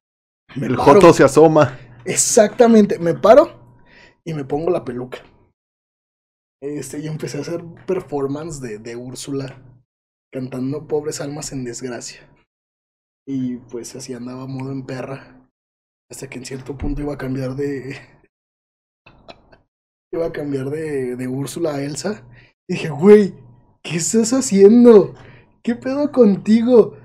[0.56, 0.94] El paro.
[0.94, 1.80] Joto se asoma.
[2.06, 3.82] Exactamente, me paro
[4.24, 5.18] y me pongo la peluca.
[6.62, 9.60] Este, y empecé a hacer performance de, de Úrsula,
[10.32, 12.32] cantando Pobres Almas en Desgracia.
[13.26, 15.50] Y pues así andaba modo en perra.
[16.12, 17.98] Hasta que en cierto punto iba a cambiar de.
[20.12, 22.24] Iba a cambiar de, de Úrsula a Elsa.
[22.68, 23.34] Y dije, güey,
[23.84, 25.14] ¿qué estás haciendo?
[25.64, 26.98] ¿Qué pedo contigo?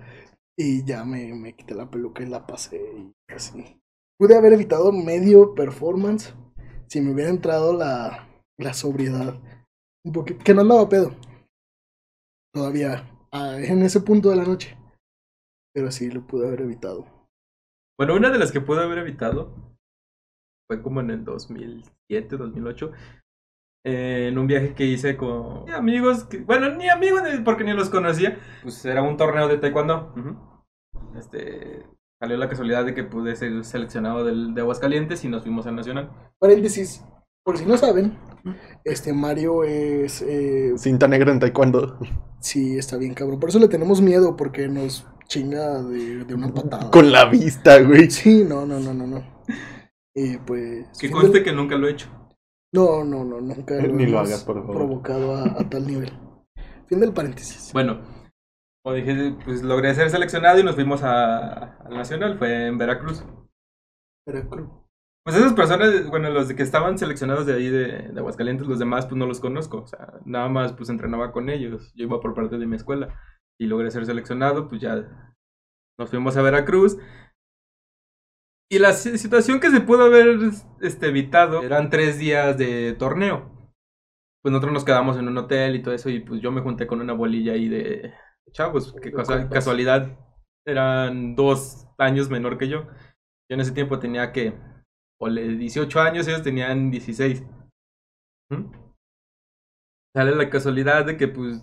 [0.56, 3.80] Y ya me, me quité la peluca y la pasé y así.
[4.18, 6.34] Pude haber evitado medio performance
[6.86, 9.40] si me hubiera entrado la, la sobriedad.
[10.04, 11.16] Un poquito, que no andaba pedo.
[12.54, 14.76] Todavía en ese punto de la noche.
[15.74, 17.06] Pero sí, lo pude haber evitado.
[17.98, 19.54] Bueno, una de las que pude haber evitado
[20.72, 22.92] fue como en el 2007, 2008.
[23.84, 27.90] eh, en un viaje que hice con amigos, que, bueno, ni amigos porque ni los
[27.90, 28.38] conocía.
[28.62, 30.12] Pues era un torneo de taekwondo.
[30.16, 30.36] ujú.
[31.18, 31.84] Este,
[32.20, 35.76] salió la casualidad de que pude ser seleccionado del, de Aguascalientes y nos fuimos al
[35.76, 36.10] Nacional.
[36.38, 37.04] Paréntesis,
[37.44, 38.16] por si no saben,
[38.84, 40.22] este Mario es.
[40.22, 41.98] eh, Cinta negra en taekwondo.
[42.40, 43.40] sí, está bien cabrón.
[43.40, 46.90] Por eso le tenemos miedo, porque nos chinga de, de una patada.
[46.90, 48.10] Con la vista, güey.
[48.10, 49.42] Sí, no, no, no, no, no.
[50.14, 50.86] Y pues.
[50.98, 52.08] Que conste del- que nunca lo he hecho.
[52.74, 54.76] No, no, no, nunca Ni lo hagas, por favor.
[54.76, 56.10] provocado a, a tal nivel.
[56.86, 57.72] Fin del paréntesis.
[57.72, 58.00] Bueno,
[58.84, 62.38] como dije, pues logré ser seleccionado y nos fuimos a- al Nacional.
[62.38, 63.24] Fue en Veracruz.
[64.26, 64.68] Veracruz.
[65.24, 68.80] Pues esas personas, bueno, los de que estaban seleccionados de ahí de, de Aguascalientes, los
[68.80, 72.18] demás pues no los conozco, o sea, nada más pues entrenaba con ellos, yo iba
[72.20, 73.16] por parte de mi escuela
[73.60, 74.96] y logré ser seleccionado, pues ya
[75.96, 76.98] nos fuimos a Veracruz.
[78.72, 80.38] Y la si- situación que se pudo haber
[80.80, 83.50] este, evitado eran tres días de torneo.
[84.42, 86.86] Pues nosotros nos quedamos en un hotel y todo eso y pues yo me junté
[86.86, 88.14] con una bolilla ahí de
[88.52, 90.18] chavos, que cosa- casualidad
[90.66, 92.84] eran dos años menor que yo.
[92.84, 94.54] Yo en ese tiempo tenía que,
[95.20, 97.44] o le 18 años, ellos tenían 16.
[98.50, 98.72] ¿Mm?
[100.16, 101.62] Sale la casualidad de que, pues,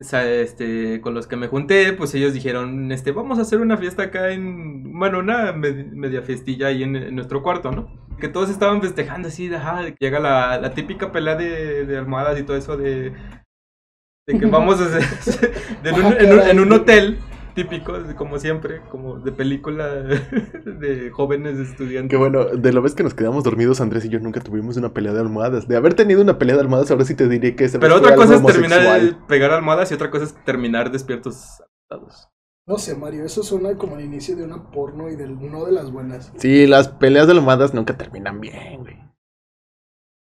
[0.00, 3.60] o sea, este, con los que me junté, pues ellos dijeron, este, vamos a hacer
[3.60, 7.88] una fiesta acá en, bueno, una med- media fiestilla ahí en, en nuestro cuarto, ¿no?
[8.18, 12.38] Que todos estaban festejando así, de, ajá, llega la, la típica pelea de, de almohadas
[12.38, 13.12] y todo eso de,
[14.26, 17.18] de que vamos a hacer, de en, un, en un- en un hotel
[17.62, 19.86] típico, de- como siempre, como de película
[20.64, 22.10] de jóvenes estudiantes.
[22.10, 24.94] Que bueno, de la vez que nos quedamos dormidos, Andrés y yo nunca tuvimos una
[24.94, 25.66] pelea de almohadas.
[25.66, 27.96] De haber tenido una pelea de almohadas, ahora sí te diré que esa vez Pero
[28.00, 32.28] otra cosa es terminar de pegar almohadas y otra cosa es terminar despiertos atotados.
[32.66, 35.72] No sé, Mario, eso suena como el inicio de una porno y del, no de
[35.72, 36.32] las buenas.
[36.36, 38.96] Sí, las peleas de almohadas nunca terminan bien, güey.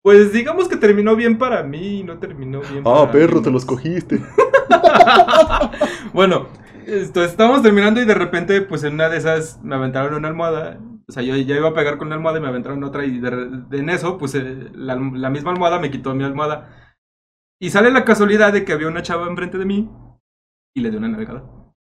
[0.03, 3.43] Pues digamos que terminó bien para mí y no terminó bien Ah, para perro, mí.
[3.43, 4.19] te los cogiste.
[6.13, 6.47] bueno,
[6.87, 10.79] esto, estábamos terminando y de repente, pues en una de esas me aventaron una almohada.
[11.07, 13.05] O sea, yo ya iba a pegar con una almohada y me aventaron otra.
[13.05, 16.23] Y de re- de- en eso, pues eh, la, la misma almohada me quitó mi
[16.23, 16.95] almohada.
[17.59, 19.89] Y sale la casualidad de que había una chava enfrente de mí
[20.75, 21.43] y le dio una nalgada.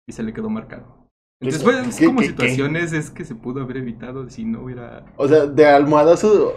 [0.08, 1.08] Y se le quedó marcado.
[1.42, 4.62] Entonces, ¿Qué- pues, qué- como qué- situaciones es que se pudo haber evitado si no
[4.62, 5.04] hubiera.
[5.16, 6.54] O sea, de almohadazo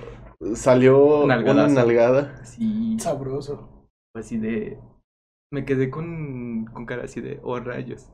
[0.55, 2.35] salió una nalgada.
[2.41, 3.87] Así, Sabroso.
[4.15, 4.79] así de.
[5.51, 8.09] Me quedé con, con cara así de, oh rayos.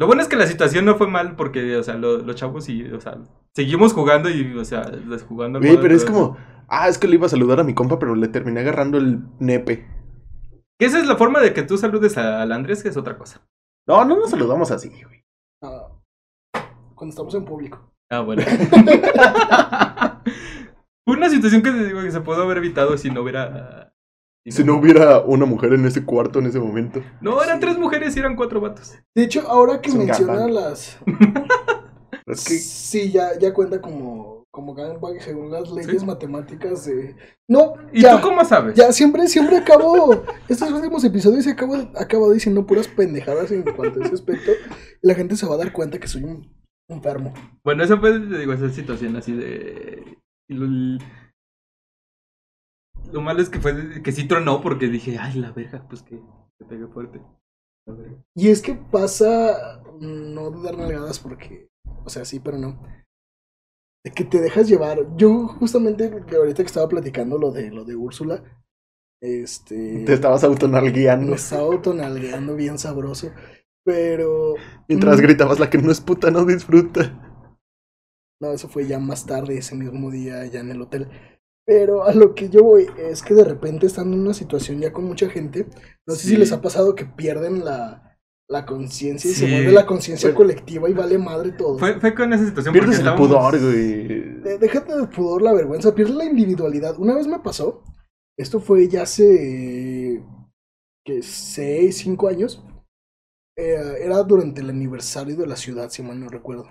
[0.00, 2.68] Lo bueno es que la situación no fue mal porque, o sea, lo- los chavos
[2.70, 3.18] y, o sea,
[3.54, 5.60] seguimos jugando y, o sea, les- jugando.
[5.60, 8.14] Güey, pero es como, ah, es que le iba a saludar a mi compa, pero
[8.14, 9.86] le terminé agarrando el nepe.
[10.80, 13.46] Esa es la forma de que tú saludes a- al Andrés, que es otra cosa.
[13.86, 15.22] No, no nos saludamos así, güey.
[15.62, 15.88] Ah,
[16.94, 17.92] cuando estamos en público.
[18.10, 18.42] Ah, bueno.
[21.06, 23.92] Fue una situación que te digo que se pudo haber evitado si no hubiera.
[24.46, 27.02] Si no hubiera una mujer en ese cuarto en ese momento.
[27.20, 28.94] No, eran tres mujeres y eran cuatro vatos.
[29.14, 30.54] De hecho, ahora que Es un menciona gangbang.
[30.54, 30.98] las.
[32.26, 36.06] Es que Sí, ya, ya cuenta como, como gangbang según las leyes Sí.
[36.06, 37.16] matemáticas de.
[37.48, 38.16] No, ¿Y ya.
[38.20, 38.74] tú cómo sabes?
[38.76, 40.22] Ya, siempre, siempre acabo.
[40.48, 44.52] Estos últimos episodios acabo, acabo diciendo puras pendejadas en cuanto a ese aspecto.
[45.02, 46.48] Y la gente se va a dar cuenta que soy un
[46.88, 47.34] enfermo.
[47.64, 50.16] Bueno, eso fue, te digo, esa situación así de.
[53.06, 55.86] Lo, lo malo es que fue de- que sí tronó porque dije, ay, la verga,
[55.88, 56.20] pues que
[56.58, 57.20] te pegué fuerte.
[58.36, 59.82] Y es que pasa.
[60.00, 61.68] No de dar nalgadas porque.
[62.04, 62.80] O sea, sí, pero no.
[64.04, 65.14] De que te dejas llevar.
[65.16, 68.42] Yo, justamente, ahorita que estaba platicando lo de lo de Úrsula.
[69.22, 70.04] Este.
[70.06, 73.32] Te estabas autonalgueando Me estaba autonalgueando bien sabroso.
[73.84, 74.54] Pero.
[74.88, 75.22] mientras Mm.
[75.22, 77.26] gritabas la que no es puta, no disfruta.
[78.40, 81.08] No, eso fue ya más tarde, ese mismo día, ya en el hotel.
[81.70, 84.92] Pero a lo que yo voy es que de repente estando en una situación ya
[84.92, 85.66] con mucha gente,
[86.04, 86.28] no sé Sí.
[86.30, 90.90] si les ha pasado que pierden la, la conciencia y se vuelve la conciencia colectiva
[90.90, 91.78] y vale madre todo.
[91.78, 93.28] Fue, fue con esa situación porque Pierdes el estábamos...
[93.28, 94.08] pudor, güey.
[94.42, 96.98] De- Déjate del pudor, la vergüenza, pierdes la individualidad.
[96.98, 97.84] Una vez me pasó,
[98.36, 100.24] esto fue ya hace
[101.06, 102.64] que seis, cinco años.
[103.56, 106.66] Eh, era durante el aniversario de la ciudad, si mal no recuerdo.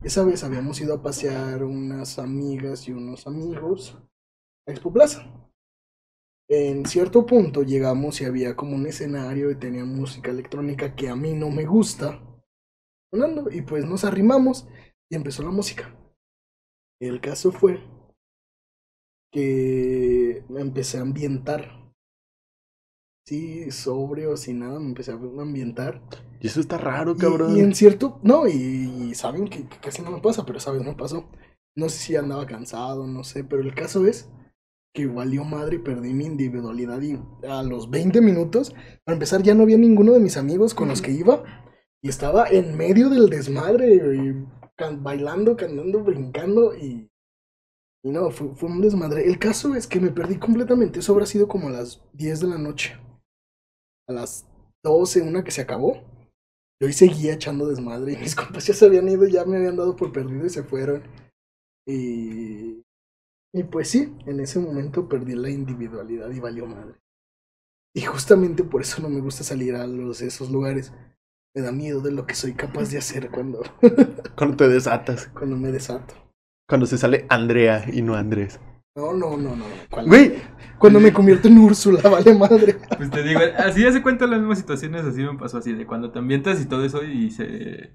[0.00, 3.98] Esa vez habíamos ido a pasear unas amigas y unos amigos
[4.66, 5.42] a Expo Plaza.
[6.48, 11.16] En cierto punto llegamos y había como un escenario y tenía música electrónica que a
[11.16, 12.20] mí no me gusta.
[13.10, 14.66] Sonando, y pues nos arrimamos
[15.10, 15.94] y empezó la música.
[17.00, 17.80] El caso fue
[19.32, 21.92] que me empecé a ambientar.
[23.26, 26.02] Sí, sobrio, sin nada, me empecé a ambientar.
[26.40, 27.56] Y eso está raro, cabrón.
[27.56, 30.84] Y, en cierto, no, y, y saben que, que casi no me pasa, pero vez
[30.84, 31.28] me pasó.
[31.74, 34.28] No sé si andaba cansado, no sé, pero el caso es
[34.94, 38.74] que valió madre y perdí mi individualidad y a los 20 minutos,
[39.04, 41.42] para empezar ya no había ninguno de mis amigos con los que iba
[42.02, 44.44] y estaba en medio del desmadre
[44.98, 47.08] bailando, cantando, brincando y,
[48.04, 49.26] y no, fue, fue un desmadre.
[49.26, 52.48] El caso es que me perdí completamente, eso habrá sido como a las 10 de
[52.48, 52.98] la noche.
[54.08, 54.46] A las
[54.84, 56.02] 12, una que se acabó.
[56.80, 59.76] Yo ahí seguía echando desmadre y mis compas ya se habían ido, ya me habían
[59.76, 61.04] dado por perdido y se fueron.
[61.86, 62.82] Y,
[63.52, 66.94] y pues sí, en ese momento perdí la individualidad y valió madre.
[67.94, 70.92] Y justamente por eso no me gusta salir a los, esos lugares.
[71.54, 73.62] Me da miedo de lo que soy capaz de hacer cuando,
[74.36, 75.28] Cuando te desatas.
[75.34, 76.14] cuando me desato.
[76.66, 78.58] Cuando se sale Andrea y no Andrés.
[78.96, 79.64] No, no, no, no.
[80.06, 80.34] Güey,
[80.78, 82.76] Cuando me convierto en Úrsula, vale madre.
[82.96, 86.10] Pues te digo, así hace cuenta las mismas situaciones, así me pasó así, de cuando
[86.10, 87.94] te ambientas y todo eso y se...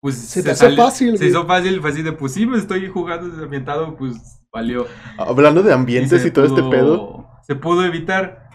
[0.00, 1.30] Pues Se te hace fácil, Se güey.
[1.30, 4.86] hizo fácil, fue así de, pues sí, me estoy jugando ambientado, pues valió.
[5.18, 7.28] hablando de ambientes y todo este pedo.
[7.42, 8.48] Se pudo evitar.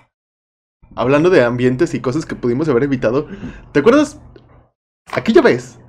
[0.95, 3.27] Hablando de ambientes y cosas que pudimos haber evitado.
[3.73, 4.19] ¿Te acuerdas?
[5.11, 5.79] Aquella vez.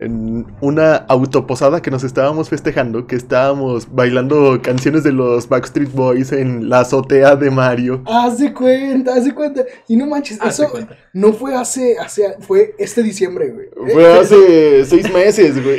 [0.00, 6.30] En una autoposada que nos estábamos festejando, que estábamos bailando canciones de los Backstreet Boys
[6.30, 8.04] en la azotea de Mario.
[8.06, 9.64] Haz de cuenta, haz de cuenta.
[9.88, 10.96] Y no manches, eso cuenta.
[11.12, 13.92] no fue hace, hace, fue este diciembre, güey.
[13.92, 15.78] Fue hace seis meses, güey.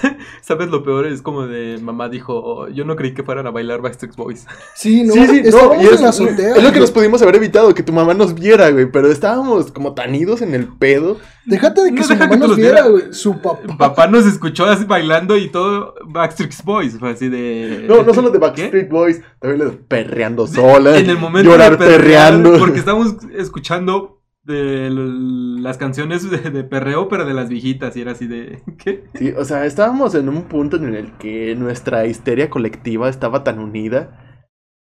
[0.42, 1.04] ¿Sabes lo peor?
[1.08, 4.46] Es como de mamá dijo, "Oh, yo no creí que fueran a bailar Backstreet Boys.
[4.76, 6.54] Sí, no, Sí, sí, no, estábamos y es, en la azotea.
[6.54, 8.86] es lo que nos pudimos haber evitado, que tu mamá nos viera, güey.
[8.86, 11.16] Pero estábamos como tan idos en el pedo.
[11.46, 13.12] Déjate de que No su deja mamá que nos viera, güey.
[13.12, 13.76] Su papá.
[13.78, 16.98] Papá nos escuchó así bailando y todo Backstreet Boys.
[16.98, 17.86] Fue así de.
[17.88, 18.46] No, no solo de ¿Qué?
[18.46, 20.98] Backstreet Boys, también los perreando sola.
[20.98, 22.58] En el momento llorar de perrear, perreando.
[22.58, 27.96] Porque estábamos escuchando de las canciones de, de perreo, pero de las viejitas.
[27.96, 28.62] Y era así de.
[28.78, 29.04] ¿Qué?
[29.14, 33.60] Sí, o sea, estábamos en un punto en el que nuestra histeria colectiva estaba tan
[33.60, 34.42] unida,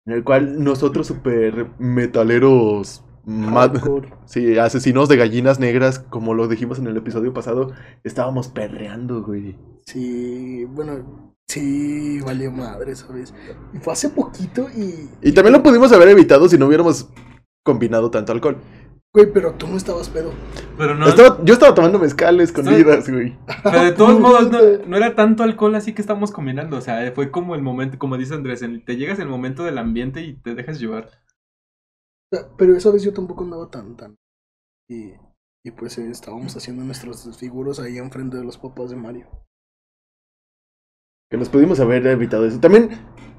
[0.06, 3.04] en el cual nosotros super metaleros,
[4.24, 7.72] sí, asesinos de gallinas negras, como lo dijimos en el episodio pasado,
[8.04, 9.56] estábamos perreando, güey.
[9.86, 13.34] Sí, bueno, sí, valió madre, ¿sabes?
[13.74, 15.08] Y fue hace poquito y.
[15.22, 17.08] Y también lo pudimos haber evitado si no hubiéramos
[17.64, 18.56] combinado tanto alcohol.
[19.14, 20.32] Güey, pero tú no estabas pedo.
[20.76, 21.08] Pero no.
[21.08, 23.36] Estaba- yo estaba tomando mezcal escondidas, güey.
[23.64, 26.76] Pero de todos modos, no, no era tanto alcohol así que estamos combinando.
[26.76, 29.78] O sea, fue como el momento, como dice Andrés, en- te llegas el momento del
[29.78, 31.08] ambiente y te dejas llevar.
[32.56, 34.16] Pero esa vez yo tampoco andaba tan, tan.
[34.88, 35.14] Y,
[35.64, 39.28] y pues eh, estábamos haciendo nuestros desfiguros ahí enfrente de los papás de Mario.
[41.30, 42.58] Que nos pudimos haber evitado eso.
[42.60, 42.90] También,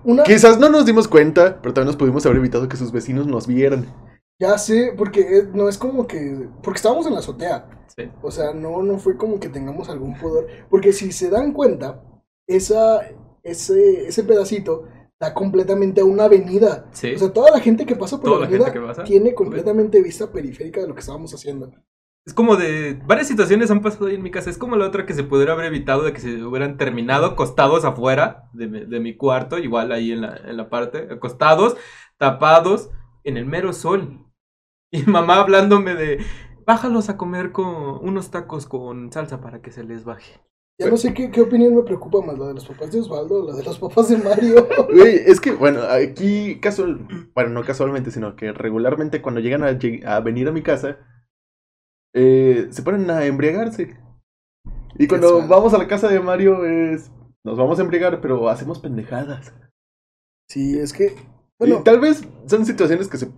[0.04, 3.26] Una, quizás no nos dimos cuenta, pero también nos pudimos haber evitado que sus vecinos
[3.28, 3.86] nos vieran.
[4.40, 6.50] ya sé, porque eh, no es como que.
[6.64, 7.86] Porque estábamos en la azotea.
[7.96, 8.12] Sí.
[8.22, 10.68] O sea, no, no fue como que tengamos algún poder.
[10.70, 12.04] Porque si se dan cuenta,
[12.48, 13.02] esa,
[13.44, 14.88] ese, ese pedacito
[15.20, 16.86] da completamente a una avenida.
[16.92, 17.14] Sí.
[17.14, 19.04] O sea, toda la gente que pasa por la avenida que pasa.
[19.04, 21.72] tiene completamente vista periférica de lo que estábamos haciendo.
[22.26, 23.02] Es como de.
[23.06, 24.50] Varias situaciones han pasado ahí en mi casa.
[24.50, 27.86] Es como la otra que se pudiera haber evitado de que se hubieran terminado acostados
[27.86, 31.76] afuera de mi, de mi cuarto, igual ahí en la, en la parte, acostados,
[32.18, 32.90] tapados,
[33.24, 34.26] en el mero sol.
[34.92, 36.26] Y mamá hablándome de.
[36.66, 40.40] Bájalos a comer con unos tacos con salsa para que se les baje.
[40.80, 43.44] Ya no sé qué, qué opinión me preocupa más, la de los papás de Osvaldo
[43.44, 44.66] o la de los papás de Mario.
[44.94, 50.20] Güey, es que, bueno, aquí casual, bueno, no casualmente, sino que regularmente cuando llegan a,
[50.22, 50.98] venir a mi casa,
[52.16, 53.98] eh, se ponen a embriagarse.
[54.98, 57.12] Y cuando vamos a la casa de Mario es,
[57.44, 59.54] nos vamos a embriagar, pero hacemos pendejadas.
[60.50, 61.16] Sí, es que
[61.60, 63.30] Bueno, y tal vez son situaciones que se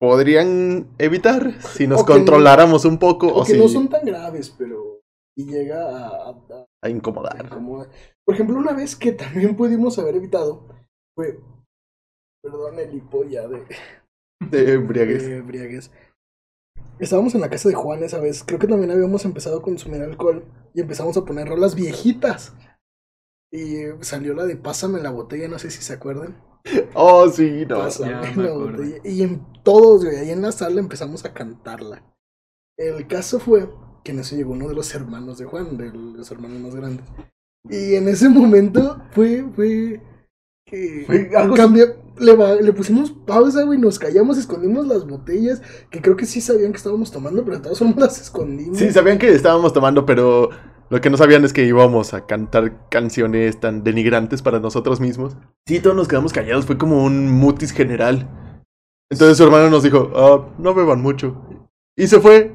[0.00, 4.04] podrían evitar si nos no- controláramos un poco o, o que si no son tan
[4.04, 5.00] graves, pero
[5.36, 7.48] y llega a, a- a incomodar.
[8.24, 10.68] Por ejemplo, una vez que también pudimos haber evitado
[11.16, 11.40] fue,
[12.42, 13.64] perdón, el hipo ya de,
[14.50, 15.26] De embriaguez.
[15.26, 15.90] de embriaguez.
[16.98, 18.42] Estábamos en la casa de Juan esa vez.
[18.44, 22.54] Creo que también habíamos empezado a consumir alcohol y empezamos a poner rolas viejitas.
[23.52, 26.42] Y salió la de Pásame la botella, no sé si se acuerdan.
[26.94, 27.78] Oh, sí, no.
[27.78, 28.98] Pásame la botella.
[29.04, 32.02] Y en todos, güey, ahí en la sala empezamos a cantarla.
[32.76, 33.70] El caso fue
[34.04, 37.04] que en eso llegó uno de los hermanos de Juan, de los hermanos más grandes.
[37.68, 40.00] Y en ese momento fue, fue
[40.66, 41.86] que Fue algo- cambió,
[42.18, 46.72] le, le pusimos pausa, güey, nos callamos, escondimos las botellas, que creo que sí sabían
[46.72, 48.78] que estábamos tomando, pero de todas formas las escondimos.
[48.78, 50.50] Sí, sabían que estábamos tomando, pero
[50.90, 55.36] lo que no sabían es que íbamos a cantar canciones tan denigrantes para nosotros mismos.
[55.66, 58.28] Sí, todos nos quedamos callados, fue como un mutis general.
[59.10, 61.42] Entonces su hermano nos dijo, "Ah, no beban mucho.
[61.96, 62.54] Y se fue.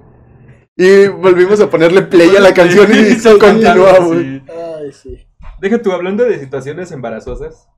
[0.77, 4.17] Y volvimos a ponerle play a la canción y continuamos.
[4.17, 4.41] sí.
[4.49, 5.27] Ay, sí.
[5.62, 7.69] Deja tú, hablando de situaciones embarazosas.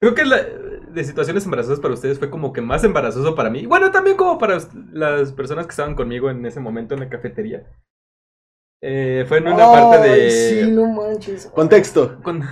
[0.00, 3.66] Creo que la, de situaciones embarazosas para ustedes fue como que más embarazoso para mí.
[3.66, 4.58] Bueno, también como para
[4.92, 7.66] las personas que estaban conmigo en ese momento en la cafetería.
[8.82, 10.30] Eh, fue en una parte de...
[10.30, 11.46] Sí, no manches.
[11.46, 12.20] Contexto.
[12.22, 12.42] con-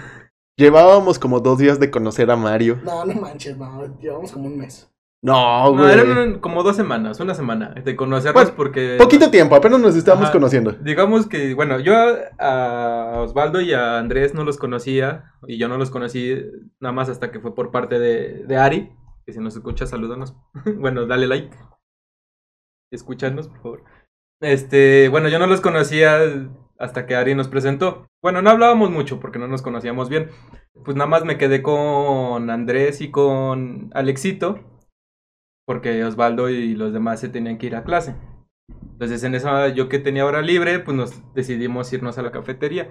[0.57, 2.79] Llevábamos como dos días de conocer a Mario.
[2.85, 4.90] No, no manches, no, llevamos como un mes.
[5.23, 5.93] No, No, güey.
[5.93, 8.97] eran como dos semanas, una semana de conocernos Bueno, porque...
[8.99, 10.33] Poquito tiempo, apenas nos estábamos Ajá.
[10.33, 10.73] conociendo.
[10.73, 11.93] Digamos que, bueno, yo
[12.39, 16.37] a Osvaldo y a Andrés no los conocía y yo no los conocí
[16.81, 18.91] nada más hasta que fue por parte de, de Ari,
[19.27, 20.35] que si nos escucha, salúdanos.
[20.79, 21.55] bueno, dale like.
[22.93, 23.85] Escúchanos, por favor.
[24.41, 26.19] Este, bueno, yo no los conocía
[26.79, 28.07] hasta que Ari nos presentó.
[28.23, 30.31] Bueno, no hablábamos mucho porque no nos conocíamos bien.
[30.83, 34.61] Pues nada más me quedé con Andrés y con Alexito,
[35.71, 38.17] porque Osvaldo y los demás se tenían que ir a clase.
[38.95, 42.89] Entonces en esa yo que tenía hora libre, pues nos decidimos irnos a la cafetería.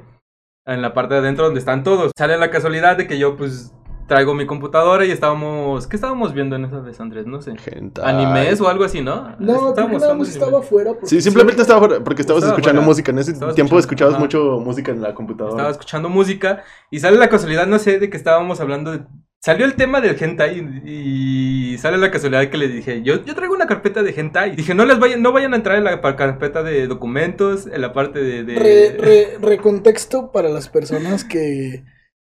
[0.66, 2.14] En la parte de adentro donde están todos.
[2.18, 3.74] Sale la casualidad de que yo pues
[4.08, 5.88] traigo mi computadora y estábamos...
[5.88, 7.28] ¿Qué estábamos viendo en esa vez, Andrés?
[7.28, 7.58] No sé.
[7.58, 8.02] Gente.
[8.02, 9.36] ¿Animes o algo así, no?
[9.40, 10.92] No, que nada más estaba afuera.
[10.94, 12.88] porque Sí, simplemente estaba fuera, porque estabas Estaba escuchando fuera.
[12.88, 13.12] música.
[13.12, 14.24] En ese Estaba tiempo escuchabas ajá.
[14.24, 15.58] mucho música en la computadora.
[15.58, 19.02] Estaba escuchando música y sale la casualidad, no sé, de que estábamos hablando de...
[19.42, 23.36] Salió el tema del hentai y, y sale la casualidad que le dije, yo, yo
[23.36, 24.56] traigo una carpeta de hentai.
[24.56, 27.94] Dije, no les vayan, no vayan a entrar en la carpeta de documentos, en la
[27.94, 28.44] parte de...
[28.44, 31.86] de- Re, re- recontexto para las personas que,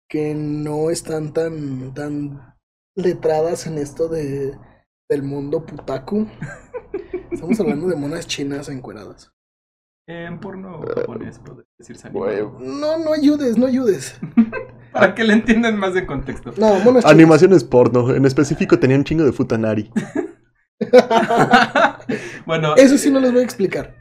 [0.09, 2.55] que no están tan, tan
[2.97, 4.57] letradas en esto de,
[5.11, 6.27] del mundo putaku.
[7.31, 9.31] Estamos hablando de monas chinas encueradas.
[10.09, 11.39] En porno japonés,
[12.07, 12.51] animado.
[12.59, 12.69] Güey.
[12.81, 14.19] No, no ayudes, no ayudes.
[14.95, 16.53] Para que le entiendan más de contexto.
[16.57, 17.05] No, chinas.
[17.05, 18.15] Animaciones porno.
[18.15, 19.91] En específico tenía un chingo de futanari.
[22.47, 23.95] bueno, Eso sí no les voy a explicar.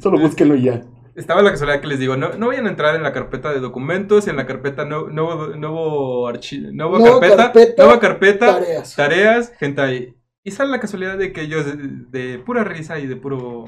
[0.00, 0.82] Solo búsquenlo y ya.
[1.14, 3.60] estaba la casualidad que les digo, no, no vayan a entrar en la carpeta de
[3.60, 8.96] documentos, en la carpeta no- nuevo, nuevo archivo, nueva Nueva carpeta, carpeta, nueva carpeta, tareas.
[8.96, 10.14] tareas, hentai.
[10.44, 11.76] Y sale la casualidad de que ellos de,
[12.20, 13.64] de pura risa y de puro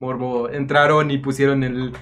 [0.00, 1.92] morbo entraron y pusieron el,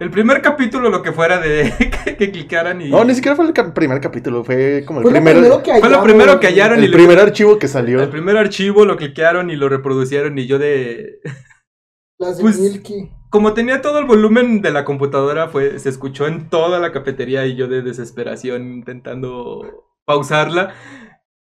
[0.00, 1.72] el primer capítulo, lo que fuera de
[2.04, 2.88] que, que clicaran y...
[2.90, 4.44] No, ni siquiera fue el cap- primer capítulo.
[4.44, 6.90] Fue como el Fue lo primer, primero que Fue lo primero que hallaron y el
[6.90, 8.00] le- primer archivo que salió.
[8.02, 11.20] El primer archivo lo cliquearon y lo reproducieron y yo de...
[12.18, 13.10] Las de Pues- Milky.
[13.30, 17.44] Como tenía todo el volumen de la computadora, fue, se escuchó en toda la cafetería
[17.44, 20.72] y yo de desesperación intentando pausarla.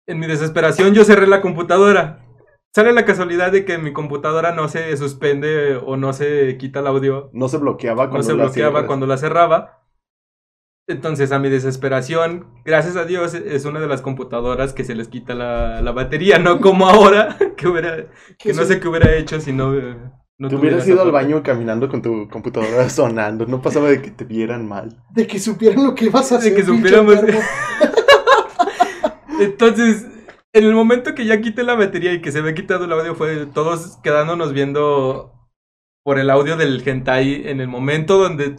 [0.06, 2.23] En mi desesperación yo cerré la computadora.
[2.74, 6.88] Sale la casualidad de que mi computadora no se suspende o no se quita el
[6.88, 7.30] audio.
[7.32, 9.84] No se bloqueaba cuando No se la bloqueaba cuando la cerraba.
[10.88, 15.06] Entonces, a mi desesperación, gracias a Dios, es una de las computadoras que se les
[15.06, 18.08] quita la, la batería, no como ahora, que, hubiera,
[18.38, 19.70] que no sé qué hubiera hecho si no...
[19.72, 23.46] no Te tuviera hubieras ido al baño caminando con tu computadora sonando.
[23.46, 25.00] No pasaba de que te vieran mal.
[25.10, 26.56] De que supieran lo que ibas a De hacer.
[26.56, 27.24] que pinche supiéramos-.
[29.38, 30.06] Entonces,
[30.54, 33.14] en el momento que ya quité la batería y que se había quitado el audio,
[33.14, 35.32] fue todos quedándonos viendo
[36.04, 38.56] por el audio del hentai en el momento donde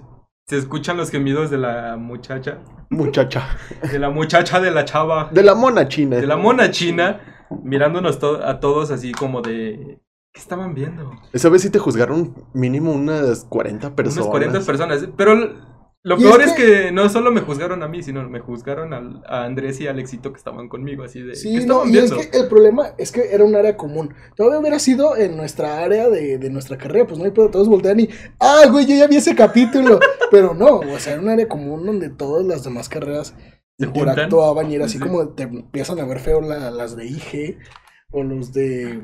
[0.47, 2.59] se escuchan los gemidos de la muchacha,
[2.89, 3.57] Muchacha.
[3.91, 6.17] de la muchacha de la chava, De la mona china.
[6.17, 7.19] de la mona china,
[7.63, 9.99] mirándonos to- a todos así como de...
[10.33, 11.11] ¿Qué estaban viendo?
[11.31, 14.17] Esa vez sí te juzgaron mínimo unas 40 personas.
[14.27, 15.07] Unas 40 personas.
[15.15, 15.53] Pero
[16.05, 16.91] lo Y peor es es que...
[16.91, 20.31] no solo me juzgaron a mí, sino me juzgaron al- a Andrés y a Alexito
[20.31, 21.31] que estaban conmigo, así de...
[21.31, 24.13] ¿Qué Sí, no, y es que el problema es que era un área común.
[24.35, 27.67] Todavía hubiera sido en nuestra área de, de nuestra carrera, pues no hay pedo, todos
[27.67, 29.99] voltean y, ah, güey, yo ya vi ese capítulo.
[30.31, 33.33] Pero no, o sea, era un área común donde todas las demás carreras
[33.79, 35.03] Se interactuaban y era así Sí.
[35.03, 37.57] como te empiezan a ver feo la- las de IG
[38.11, 39.01] o los de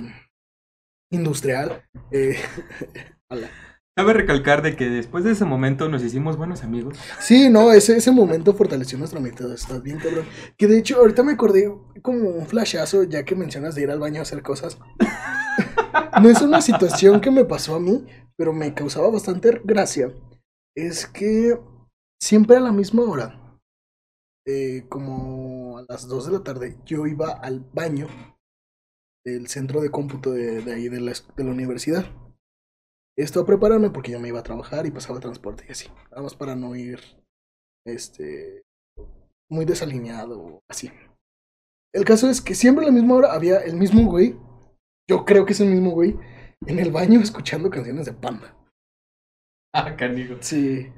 [1.12, 1.84] industrial.
[2.12, 2.36] Eh,
[3.30, 3.50] ala.
[4.02, 6.98] Cabe recalcar de que después de ese momento nos hicimos buenos amigos.
[7.20, 10.26] Sí, no, ese, ese momento fortaleció nuestra amistad, está bien cabrón.
[10.58, 11.72] Que de hecho, ahorita me acordé
[12.02, 14.80] como un flashazo, ya que mencionas de ir al baño a hacer cosas.
[16.20, 18.04] No es una situación que me pasó a mí,
[18.36, 20.12] pero me causaba bastante gracia.
[20.76, 21.60] Es que
[22.20, 23.60] siempre a la misma hora,
[24.48, 28.08] eh, como a las 2 de la tarde, yo iba al baño
[29.24, 32.06] del centro de cómputo de, de ahí de la, de la universidad.
[33.18, 35.90] Esto a prepararme porque yo me iba a trabajar y pasaba transporte y así.
[36.12, 37.00] Nada más para no ir
[37.86, 38.64] este
[39.50, 40.92] muy desalineado o así.
[41.94, 44.38] El caso es que siempre a la misma hora había el mismo güey,
[45.10, 46.18] yo creo que es el mismo güey,
[46.66, 48.56] en el baño escuchando canciones de Panda.
[49.74, 50.38] Ah, canigo.
[50.42, 50.92] Sí.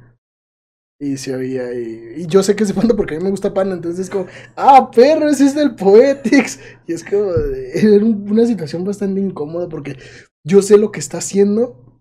[0.99, 3.29] Y se oía, y, y yo sé que es de Panda porque a mí me
[3.31, 6.59] gusta Panda, entonces es como, ah, perro, ese es del Poetics.
[6.87, 7.31] Y es como,
[7.73, 9.97] era un- una situación bastante incómoda porque
[10.45, 11.92] yo sé lo que está haciendo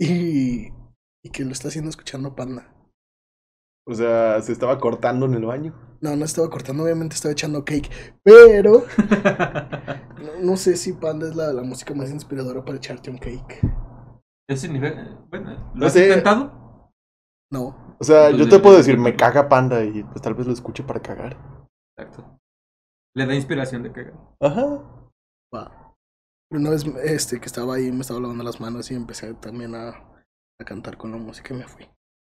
[0.00, 0.72] y,
[1.22, 2.74] y que lo está haciendo escuchando Panda.
[3.86, 5.74] O sea, se estaba cortando en el baño.
[6.00, 7.90] No, no estaba cortando, obviamente estaba echando cake,
[8.22, 8.84] pero
[10.22, 13.60] no, no sé si Panda es la, la música más inspiradora para echarte un cake.
[15.30, 16.08] Bueno, ¿lo No has sé.
[16.08, 16.92] intentado?
[17.52, 20.52] No, O sea, yo te puedo decir, me caga panda y pues tal vez lo
[20.52, 21.36] escuche para cagar.
[21.96, 22.38] Exacto.
[23.14, 24.14] Le da inspiración de cagar.
[24.40, 24.82] Ajá.
[25.54, 25.79] va.
[26.50, 29.74] Pero una vez este, que estaba ahí, me estaba lavando las manos y empecé también
[29.76, 31.86] a, a cantar con la música y me fui.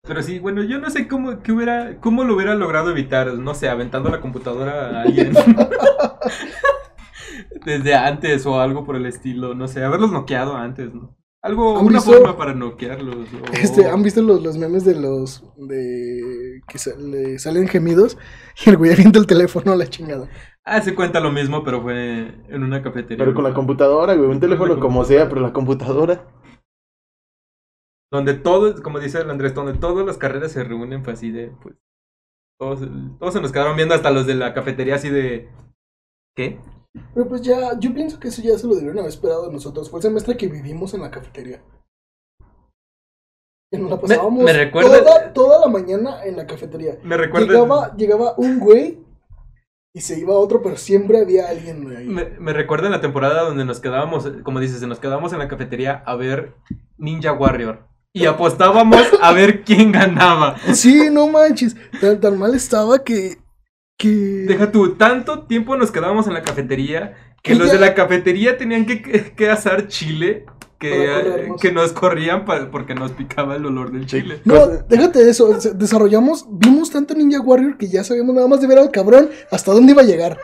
[0.03, 3.33] Pero sí, bueno, yo no sé cómo, qué hubiera, cómo lo hubiera logrado evitar.
[3.35, 5.33] No sé, aventando la computadora a alguien.
[7.65, 9.55] Desde antes o algo por el estilo.
[9.55, 11.17] No sé, haberlos noqueado antes, ¿no?
[11.43, 13.17] Algo, ¿Han una visto- forma para noquearlos.
[13.33, 18.19] o- Este, ¿Han visto los, los memes de los de que le salen gemidos
[18.67, 20.29] y el güey avienta el teléfono a la chingada?
[20.67, 23.19] Ah, se cuenta lo mismo, pero fue en una cafetería.
[23.25, 24.29] Pero con la computadora, güey.
[24.29, 26.27] Un teléfono como sea, pero la computadora.
[28.13, 31.53] Donde todo, como dice el Andrés, donde todas las carreras se reúnen, fue así de,
[31.63, 31.77] pues,
[32.59, 32.81] todos,
[33.19, 35.49] todos se nos quedaron viendo hasta los de la cafetería así de,
[36.37, 36.59] ¿qué?
[37.15, 39.89] Pero pues ya, yo pienso que eso ya se lo debieron haber esperado de nosotros.
[39.89, 41.63] Fue el semestre que vivimos en la cafetería.
[43.73, 46.99] Que nos la pasábamos me recuerda- toda, toda la mañana en la cafetería.
[47.05, 48.99] Me recuerda, Llegaba, llegaba un güey
[49.93, 52.07] y se iba otro, pero siempre había alguien ahí.
[52.07, 55.49] me, me recuerda en la temporada donde nos quedábamos, como dices, nos quedábamos en la
[55.49, 56.55] cafetería a ver
[56.99, 57.89] Ninja Warrior.
[58.13, 60.57] Y apostábamos a ver quién ganaba.
[60.75, 61.77] Sí, no manches.
[62.01, 63.39] Tan, tan mal estaba que.
[63.97, 64.09] que...
[64.09, 68.59] Deja tú, tanto tiempo nos quedábamos en la cafetería que los ya- de la cafetería
[68.59, 70.45] tenían que, que, que asar chile
[70.81, 71.61] que, Para corrernos.
[71.61, 74.41] que nos corrían pa- porque nos picaba el olor del chile.
[74.45, 75.53] No, déjate de eso.
[75.75, 79.73] Desarrollamos, vimos tanto Ninja Warrior que ya sabíamos nada más de ver al cabrón hasta
[79.73, 80.39] dónde iba a llegar.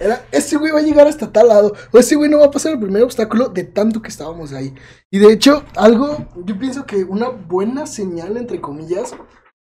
[0.00, 1.74] Era, ese güey va a llegar hasta tal lado.
[1.92, 4.74] O ese güey no va a pasar el primer obstáculo de tanto que estábamos ahí.
[5.12, 9.14] Y de hecho, algo, yo pienso que una buena señal, entre comillas,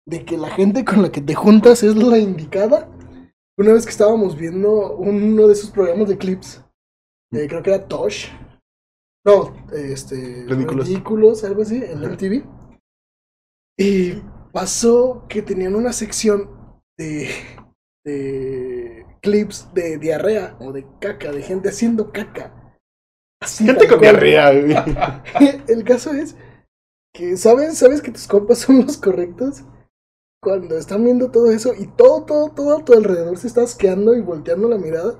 [0.06, 2.88] de que la gente con la que te juntas es la indicada.
[3.58, 6.62] Una vez que estábamos viendo uno de esos programas de clips,
[7.32, 8.28] eh, creo que era Tosh.
[9.24, 10.44] No, este.
[10.48, 10.88] Ridículos.
[10.88, 12.44] Ridículos, algo así, en MTV.
[13.78, 14.14] Y
[14.52, 16.50] pasó que tenían una sección
[16.98, 17.30] de,
[18.04, 22.78] de clips de diarrea o de caca, de gente haciendo caca.
[23.40, 24.20] Así Gente con cual.
[24.20, 25.22] diarrea.
[25.68, 26.36] El caso es
[27.14, 27.78] que, ¿sabes?
[27.78, 29.64] ¿Sabes que tus compas son los correctos?
[30.42, 34.14] Cuando están viendo todo eso y todo, todo, todo a tu alrededor se está asqueando
[34.14, 35.16] y volteando la mirada.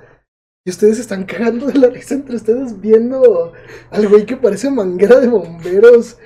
[0.64, 3.52] Y ustedes están cagando de la risa entre ustedes viendo
[3.90, 6.18] al güey que parece manguera de bomberos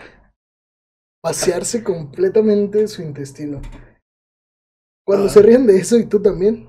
[1.22, 3.62] pasearse completamente su intestino.
[5.06, 5.30] Cuando Ah.
[5.30, 6.68] se ríen de eso y tú también.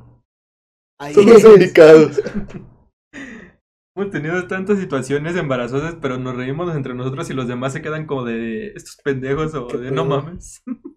[0.99, 2.21] Ahí Son los indicados.
[3.95, 8.05] Hemos tenido tantas situaciones embarazosas, pero nos reímos entre nosotros y los demás se quedan
[8.05, 10.63] como de estos pendejos o ¿Qué de no mames.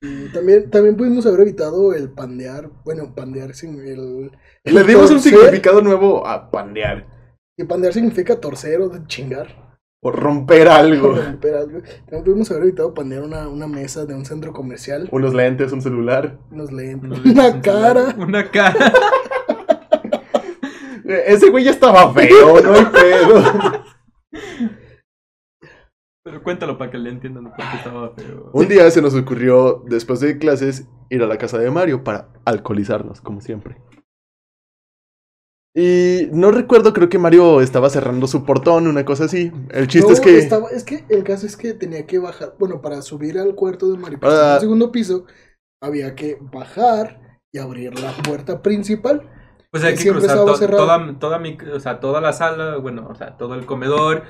[0.00, 2.70] Y también, también pudimos haber evitado el pandear.
[2.84, 4.30] Bueno, pandear sin el.
[4.64, 7.06] el Le dimos un significado nuevo a pandear.
[7.56, 9.68] Y pandear significa torcer o de chingar.
[10.00, 11.08] O romper algo.
[11.08, 11.80] o romper algo.
[12.06, 15.08] También pudimos haber evitado pandear una, una mesa de un centro comercial.
[15.10, 16.38] Unos lentes, un celular.
[16.52, 17.10] Unos lentes.
[17.10, 18.14] Unos Una lentes, cara.
[18.16, 18.92] Una cara.
[21.10, 23.42] Eh, Ese güey ya estaba feo, no hay pedo.
[26.28, 28.50] Pero cuéntalo para que le entiendan por qué estaba feo.
[28.52, 32.28] Un día se nos ocurrió, después de clases, ir a la casa de Mario para
[32.44, 33.76] alcoholizarnos, como siempre.
[35.74, 39.52] Y no recuerdo, creo que Mario estaba cerrando su portón, una cosa así.
[39.70, 40.38] El chiste No, es que...
[40.38, 42.54] estaba- es que el caso es que tenía que bajar.
[42.58, 45.24] Bueno, para subir al cuarto de Mario, para subir al segundo piso,
[45.80, 49.30] había que bajar y abrir la puerta principal.
[49.70, 53.14] Pues hay Que cruzar to- toda, toda, mi, o sea, toda la sala, bueno, o
[53.14, 54.24] sea, todo el comedor,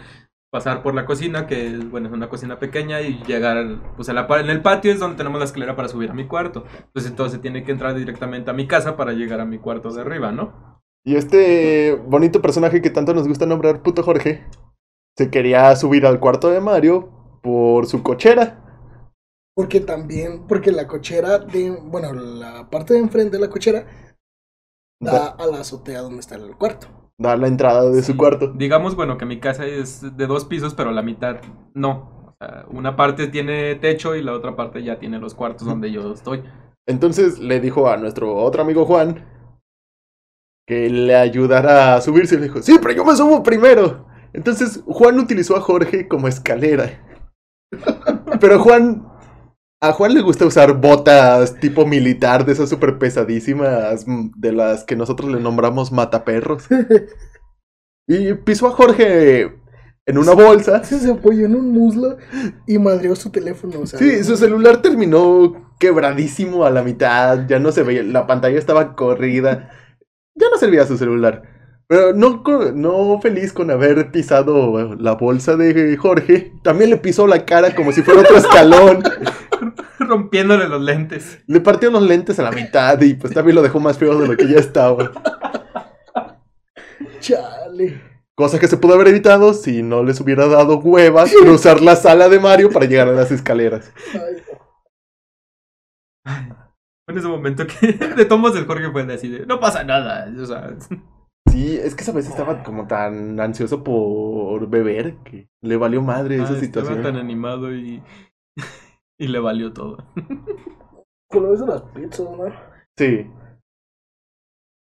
[0.51, 4.13] pasar por la cocina, que es, bueno, es una cocina pequeña, y llegar, pues a
[4.13, 6.65] la, en el patio es donde tenemos la escalera para subir a mi cuarto.
[6.73, 9.93] Entonces, entonces se tiene que entrar directamente a mi casa para llegar a mi cuarto
[9.93, 10.79] de arriba, ¿no?
[11.05, 14.47] Y este bonito personaje que tanto nos gusta nombrar, puto Jorge,
[15.17, 18.65] se quería subir al cuarto de Mario por su cochera.
[19.55, 23.87] Porque también, porque la cochera de, bueno, la parte de enfrente de la cochera
[25.01, 26.98] da Da, a la azotea donde está el cuarto.
[27.19, 28.53] Da la entrada de su cuarto.
[28.53, 31.37] Digamos, bueno, que mi casa es de dos pisos, pero la mitad
[31.75, 32.27] no.
[32.27, 35.91] O sea, una parte tiene techo y la otra parte ya tiene los cuartos donde
[35.91, 36.43] yo estoy.
[36.87, 39.27] Entonces le dijo a nuestro otro amigo Juan
[40.67, 42.37] que le ayudara a subirse.
[42.37, 44.07] Le dijo, sí, pero yo me subo primero.
[44.33, 47.05] Entonces Juan utilizó a Jorge como escalera.
[48.41, 49.08] Pero Juan,
[49.81, 54.85] a Juan le gusta usar botas tipo militar, de esas súper pesadísimas, mm, de las
[54.85, 56.65] que nosotros le nombramos mataperros.
[58.11, 59.53] Y pisó a Jorge
[60.07, 60.83] en una bolsa.
[60.85, 62.17] Se apoyó en un muslo
[62.67, 63.87] y madreó su teléfono.
[63.87, 68.97] Sí, su celular terminó quebradísimo a la mitad, ya no se veía, la pantalla estaba
[68.97, 69.71] corrida,
[70.35, 71.43] ya no servía su celular.
[71.87, 72.43] Pero no,
[72.75, 77.93] no feliz con haber pisado la bolsa de Jorge, también le pisó la cara como
[77.93, 79.03] si fuera otro escalón,
[80.09, 81.43] Rompiéndole los lentes.
[81.47, 84.29] le partió los lentes a la mitad y pues también lo dejó más feo de
[84.29, 85.11] lo que ya estaba.
[87.21, 88.01] Chale.
[88.35, 92.29] Cosa que se pudo haber evitado si no les hubiera dado huevas cruzar la sala
[92.29, 93.93] de Mario para llegar a las escaleras.
[96.25, 96.49] Ay,
[97.09, 100.33] En ese momento que de tomos el Jorge fue así de, no pasa nada.
[100.41, 100.77] O sea,
[101.51, 106.37] Sí, es que esa vez estaba como tan ansioso por beber que le valió madre
[106.37, 107.03] esa ah, estaba situación.
[107.03, 108.03] tan animado y,
[109.19, 109.99] y le valió todo.
[111.29, 112.45] Con lo de las pizzas, ¿no?
[112.97, 113.27] Sí.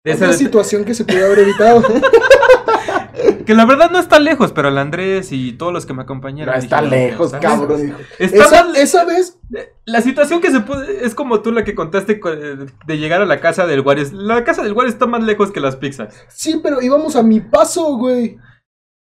[0.06, 1.82] Esa- situación que se pudo haber evitado.
[3.46, 6.54] que la verdad no está lejos, pero el Andrés y todos los que me acompañaron.
[6.54, 7.46] No está dijeron, lejos, ¿sabes?
[7.48, 7.96] cabrón.
[8.20, 9.40] Está Esa, mal- esa vez,
[9.86, 11.06] La situación que se puede.
[11.06, 14.12] Es como tú la que contaste co- de llegar a la casa del Juárez.
[14.12, 16.26] La casa del Juárez está más lejos que las pizzas.
[16.30, 18.38] sí, pero íbamos a mi paso, güey.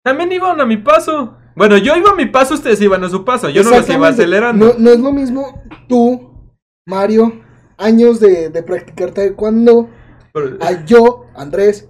[0.05, 1.37] También iban a mi paso.
[1.61, 3.51] Bueno, yo iba a mi paso, ustedes iban a su paso.
[3.51, 4.69] Yo no los iba acelerando.
[4.69, 6.55] No, no es lo mismo tú,
[6.89, 7.43] Mario,
[7.77, 9.91] años de, de practicar taekwondo,
[10.33, 11.87] Pero, a yo, Andrés,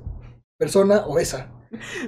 [0.59, 1.53] persona obesa.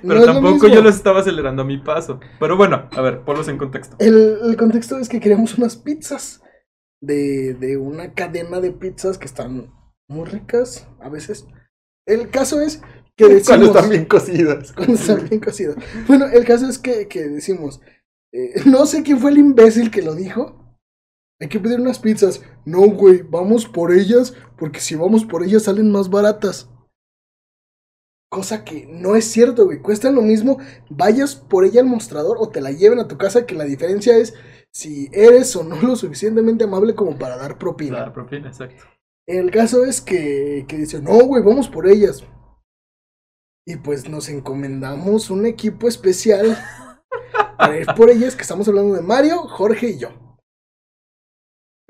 [0.02, 2.18] Pero tampoco yo los estaba acelerando a mi paso.
[2.40, 3.94] Pero bueno, a ver, ponlos en contexto.
[4.00, 6.42] El, el contexto es que queríamos unas pizzas
[7.00, 9.72] de, de una cadena de pizzas que están
[10.08, 11.46] muy ricas a veces.
[12.08, 12.82] El caso es
[13.28, 14.72] que Cuando están bien cocidas.
[14.76, 15.76] cuando están bien cocidas.
[16.06, 17.80] Bueno, el caso es que, que decimos,
[18.32, 20.76] eh, no sé quién fue el imbécil que lo dijo.
[21.40, 22.42] Hay que pedir unas pizzas.
[22.64, 26.68] No, güey, vamos por ellas, porque si vamos por ellas salen más baratas.
[28.30, 29.80] Cosa que no es cierto, güey.
[29.80, 30.58] Cuestan lo mismo.
[30.88, 34.16] Vayas por ella al mostrador o te la lleven a tu casa, que la diferencia
[34.16, 34.34] es
[34.72, 38.00] si eres o no lo suficientemente amable como para dar propina.
[38.00, 38.84] La propina, exacto.
[39.26, 42.24] El caso es que, que dice, no, güey, vamos por ellas.
[43.66, 46.58] Y pues nos encomendamos un equipo especial
[47.56, 50.08] para ir por ellas, que estamos hablando de Mario, Jorge y yo.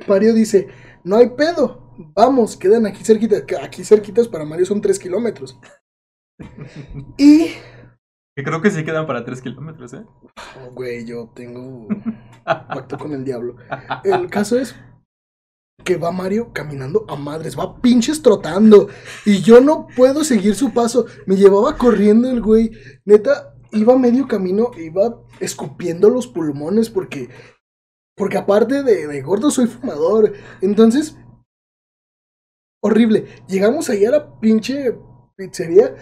[0.06, 0.68] Mario dice,
[1.04, 5.58] no hay pedo, vamos, quedan aquí cerquitas, aquí cerquitas para Mario son 3 kilómetros.
[7.16, 7.52] Y,
[8.34, 10.04] Que creo que sí quedan para 3 kilómetros, ¿eh?
[10.60, 11.88] oh, güey, yo tengo
[12.44, 13.56] pacto con el diablo.
[14.04, 14.74] El caso es
[15.84, 18.88] que va Mario caminando a madres, va pinches trotando.
[19.24, 21.06] Y yo no puedo seguir su paso.
[21.26, 22.72] Me llevaba corriendo el güey.
[23.04, 27.28] Neta, iba medio camino, iba escupiendo los pulmones porque.
[28.14, 30.34] Porque aparte de, de gordo soy fumador.
[30.60, 31.16] Entonces.
[32.82, 33.26] Horrible.
[33.48, 34.98] Llegamos ahí a la pinche
[35.36, 35.96] pizzería.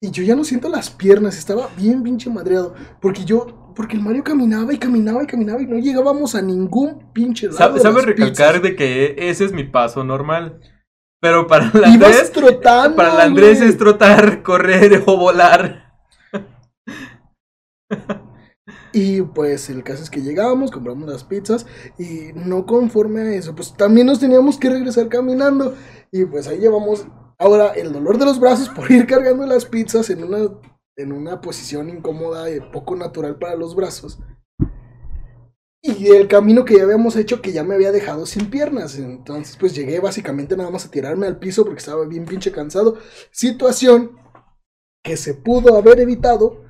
[0.00, 1.36] Y yo ya no siento las piernas.
[1.36, 2.74] Estaba bien pinche madreado.
[3.00, 3.57] Porque yo.
[3.78, 7.58] Porque el Mario caminaba y caminaba y caminaba y no llegábamos a ningún pinche lado.
[7.58, 8.62] Sabe, de sabe las recalcar pizzas.
[8.62, 10.58] de que ese es mi paso normal.
[11.20, 12.96] Pero para el Ibas Andrés, trotando.
[12.96, 13.70] para el Andrés güey.
[13.70, 15.92] es trotar, correr o volar.
[18.92, 21.64] Y pues el caso es que llegamos, compramos las pizzas
[22.00, 25.76] y no conforme a eso, pues también nos teníamos que regresar caminando
[26.10, 27.06] y pues ahí llevamos
[27.38, 30.48] ahora el dolor de los brazos por ir cargando las pizzas en una,
[30.98, 34.18] en una posición incómoda y poco natural para los brazos.
[35.80, 38.98] Y el camino que ya habíamos hecho que ya me había dejado sin piernas.
[38.98, 42.98] Entonces pues llegué básicamente nada más a tirarme al piso porque estaba bien pinche cansado.
[43.30, 44.18] Situación
[45.04, 46.64] que se pudo haber evitado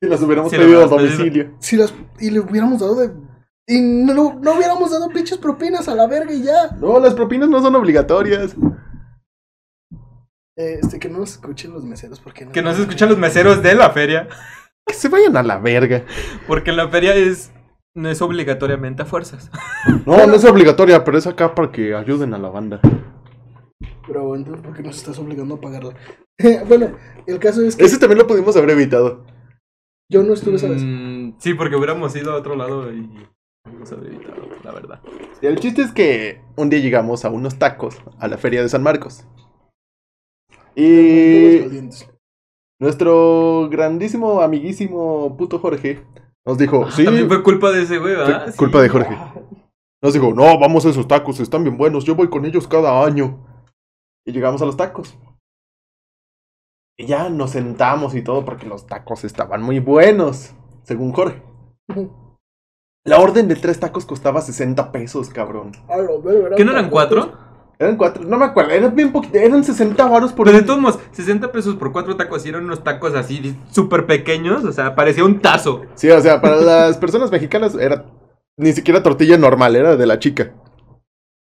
[0.00, 1.56] Si las hubiéramos Si pedido a domicilio.
[1.58, 3.10] si las y le hubiéramos dado de
[3.66, 6.70] Y no, no hubiéramos dado pinches propinas a la verga y ya.
[6.80, 8.54] No, las propinas no son obligatorias.
[10.56, 12.52] Eh, Este, que no nos escuchen los meseros porque no.
[12.52, 14.28] Que no se escuchan los meseros de la feria.
[14.86, 16.04] Que se vayan a la verga.
[16.46, 17.52] Porque la feria es.
[17.96, 19.50] No es obligatoriamente a fuerzas.
[20.04, 22.80] No, no es obligatoria, pero es acá para que ayuden a la banda.
[24.06, 25.94] Pero entonces, ¿por qué nos estás obligando a pagarla?
[26.68, 26.96] bueno,
[27.26, 29.24] el caso es que Ese también lo pudimos haber evitado.
[30.10, 30.82] yo no estuve esa vez.
[30.84, 33.08] Mm, sí, porque hubiéramos ido a otro lado y.
[33.78, 35.00] Nos evitado, la verdad.
[35.40, 38.68] Y el chiste es que un día llegamos a unos tacos a la feria de
[38.68, 39.24] San Marcos.
[40.76, 41.88] Y
[42.80, 46.02] nuestro grandísimo, amiguísimo puto Jorge
[46.46, 48.50] nos dijo, sí, Ah, También fue culpa de ese güey, ¿verdad?
[48.50, 48.56] Sí.
[48.56, 49.16] culpa de Jorge.
[50.02, 53.04] Nos dijo, no, vamos a esos tacos, están bien buenos, yo voy con ellos cada
[53.04, 53.38] año.
[54.26, 55.16] Y llegamos a los tacos.
[56.98, 61.42] Y ya nos sentamos y todo porque los tacos estaban muy buenos, según Jorge.
[63.04, 65.72] La orden de tres tacos costaba 60 pesos, cabrón.
[66.56, 67.32] ¿Qué no eran cuatro?
[67.78, 70.80] Eran cuatro, no me acuerdo, eran bien poquito, eran 60 varos por Pero de todos
[70.80, 74.94] modos, 60 pesos por cuatro tacos y eran unos tacos así súper pequeños, o sea,
[74.94, 75.82] parecía un tazo.
[75.94, 78.06] Sí, o sea, para las personas mexicanas era
[78.56, 80.52] ni siquiera tortilla normal, era de la chica.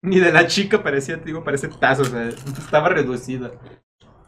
[0.02, 3.50] Ni de la chica parecía, te digo, parece tazo, o sea, estaba reducida.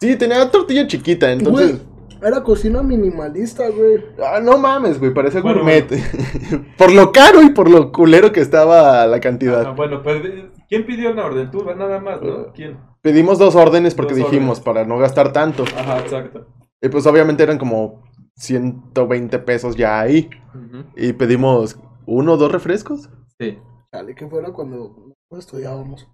[0.01, 1.79] Sí, tenía tortilla chiquita, entonces...
[1.79, 1.92] Güey,
[2.23, 4.05] era cocina minimalista, güey.
[4.25, 5.87] Ah, no mames, güey, parecía Bueno, gourmet.
[6.79, 9.75] por lo caro y por lo culero que estaba la Ah, cantidad.
[9.75, 10.23] bueno, pues,
[10.69, 11.51] ¿quién pidió la orden?
[11.51, 12.53] Tú, nada más, ¿no?
[12.53, 12.79] ¿Quién?
[13.01, 14.65] Pedimos dos órdenes porque Dos dijimos, órdenes.
[14.65, 15.65] para no gastar tanto.
[15.77, 16.47] Ajá, exacto.
[16.81, 18.03] Y pues obviamente eran como
[18.37, 20.31] 120 pesos ya ahí.
[20.55, 20.85] Ujú.
[20.97, 23.09] Y pedimos uno o dos refrescos.
[23.39, 23.59] Sí.
[23.93, 26.09] Dale, que fuera cuando estudiábamos.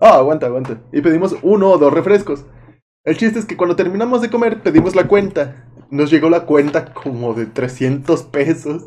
[0.00, 0.78] Ah, aguanta, aguanta.
[0.92, 2.44] Y pedimos uno o dos refrescos.
[3.04, 5.64] El chiste es que cuando terminamos de comer pedimos la cuenta.
[5.90, 8.84] Nos llegó la cuenta como de 300 pesos.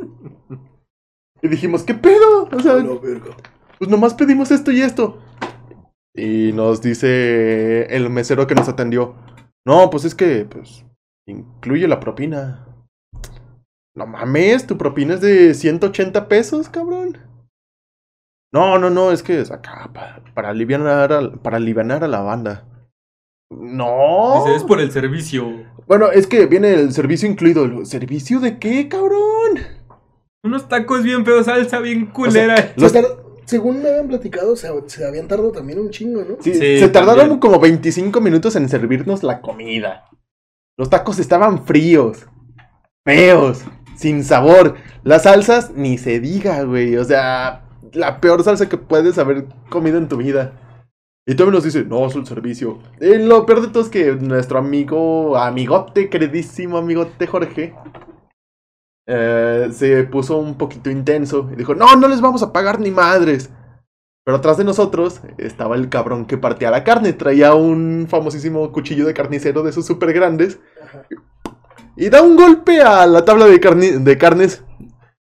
[1.41, 2.47] Y dijimos, ¿qué pedo?
[2.51, 2.75] O sea,
[3.79, 5.19] pues nomás pedimos esto y esto.
[6.13, 9.15] Y nos dice el mesero que nos atendió.
[9.65, 10.85] No, pues es que, pues,
[11.25, 12.67] incluye la propina.
[13.95, 17.17] No mames, tu propina es de 180 pesos, cabrón.
[18.53, 22.19] No, no, no, es que es acá para, para aliviar a, para alivianar a la
[22.19, 22.67] banda.
[23.51, 24.43] No.
[24.45, 25.63] Dice, es por el servicio.
[25.87, 27.65] Bueno, es que viene el servicio incluido.
[27.65, 29.59] ¿El ¿Servicio de qué, cabrón?
[30.43, 32.55] Unos tacos bien feos, salsa bien culera.
[32.57, 33.05] Se Los- tar-
[33.45, 36.37] Según me habían platicado, se, se habían tardado también un chingo, ¿no?
[36.39, 37.39] Sí, Sí, se tardaron también.
[37.39, 40.05] como 25 minutos en servirnos la comida.
[40.77, 42.27] Los tacos estaban fríos,
[43.05, 43.63] feos,
[43.97, 44.75] sin sabor.
[45.03, 46.95] Las salsas, ni se diga, güey.
[46.95, 50.53] O sea, la peor salsa que puedes haber comido en tu vida.
[51.25, 52.79] Y todavía nos dice, no, es un servicio.
[52.99, 57.75] Y lo peor de todo es que nuestro amigo, amigote, queridísimo amigote Jorge,
[59.07, 62.91] eh, se puso un poquito intenso y dijo, no, no les vamos a pagar ni
[62.91, 63.51] madres.
[64.23, 67.13] Pero atrás de nosotros estaba el cabrón que partía la carne.
[67.13, 70.59] Traía un famosísimo cuchillo de carnicero de esos súper grandes.
[71.95, 73.59] Y da un golpe a la tabla de,
[73.99, 74.63] de carnes.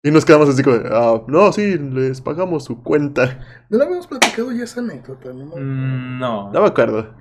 [0.05, 3.39] Y nos quedamos así como, ah, no, sí, les pagamos su cuenta.
[3.71, 5.47] No le habíamos platicado ya esa anécdota, ¿no?
[5.57, 6.53] Mm, no.
[6.53, 7.15] No me acuerdo.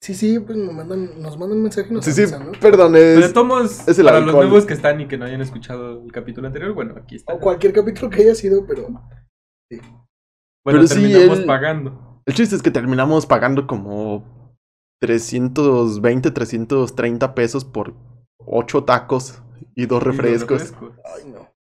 [0.00, 2.52] Sí, sí, pues nos mandan, nos mandan un mensaje y nos Sí, sí, avisan, ¿no?
[2.60, 3.32] perdón, Pero es...
[3.32, 6.12] todos modos, es el para los nuevos que están y que no hayan escuchado el
[6.12, 7.32] capítulo anterior, bueno, aquí está.
[7.32, 9.80] O cualquier capítulo que haya sido, pero Bueno,
[10.64, 12.20] Pero sí, terminamos él- pagando.
[12.26, 14.54] El chiste es que terminamos pagando como
[15.00, 17.94] 320, 330 pesos por
[18.46, 19.42] 8 tacos
[19.74, 20.60] y dos Y los refrescos.
[20.60, 20.92] refrescos.
[21.16, 21.53] ay no.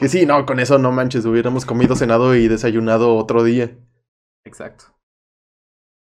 [0.00, 3.76] Que sí, no, con eso no manches, hubiéramos comido, cenado y desayunado otro día.
[4.46, 4.86] Exacto.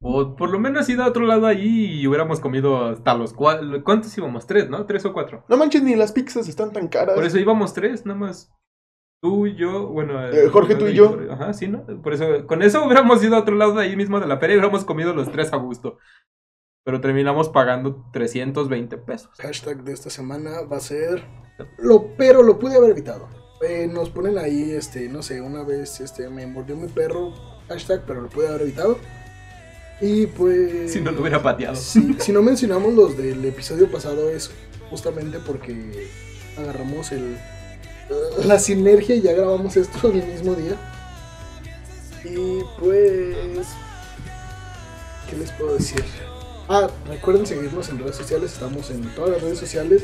[0.04, 3.82] O por lo menos ido a otro lado allí y hubiéramos comido hasta los cuatro.
[3.86, 4.46] ¿Cuántos íbamos?
[4.46, 4.86] Tres, ¿no?
[4.86, 5.46] Tres o cuatro.
[5.48, 7.16] No manches, ni las pizzas están tan caras.
[7.16, 8.54] Por eso íbamos tres, nada más.
[9.24, 10.28] Tú y yo, bueno.
[10.28, 11.18] Eh, Jorge, tú y yo.
[11.32, 11.86] Ajá, sí, ¿no?
[12.04, 14.56] Por eso, con eso hubiéramos ido a otro lado de ahí mismo de la feria
[14.56, 16.00] y hubiéramos comido los tres a gusto.
[16.84, 19.32] Pero terminamos pagando 320 pesos.
[19.40, 21.24] Hashtag de esta semana va a ser.
[21.78, 23.45] Lo, pero lo pude haber evitado.
[23.62, 27.34] Eh, nos ponen ahí, este, no sé, una vez este, me mordió mi perro.
[27.70, 28.98] Hashtag, pero lo pude haber evitado.
[30.02, 30.92] Y pues.
[30.92, 31.76] Si no lo hubiera pateado.
[31.76, 34.52] Si, si no mencionamos los del episodio pasado, es
[34.90, 36.10] justamente porque
[36.58, 37.38] agarramos el
[38.46, 40.76] la sinergia y ya grabamos esto el mismo día.
[42.24, 43.68] Y pues.
[45.30, 46.04] ¿Qué les puedo decir?
[46.68, 48.54] Ah, recuerden seguirnos en redes sociales.
[48.54, 50.04] Estamos en todas las redes sociales: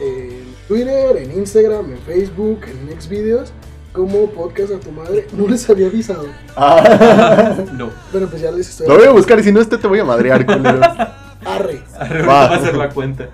[0.00, 3.52] en Twitter, en Instagram, en Facebook, en Xvideos.
[3.92, 5.26] Como podcast a tu madre.
[5.32, 6.26] No les había avisado.
[6.56, 7.56] Ah.
[7.72, 7.90] No.
[8.12, 8.86] Pero pues ya les estoy.
[8.86, 10.80] Lo voy a buscar y si no este te voy a madrear, culero.
[11.44, 11.82] Arre.
[11.98, 12.48] Ahorita Va.
[12.48, 13.28] va a ser la cuenta.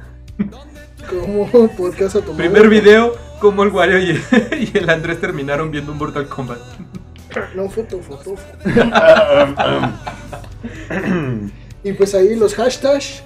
[1.10, 2.48] Como podcast a tu madre.
[2.48, 6.58] Primer video cómo el Wario y, y el Andrés terminaron viendo un Mortal Kombat.
[7.54, 8.36] No, foto, foto.
[11.82, 13.22] Y pues ahí los hashtags.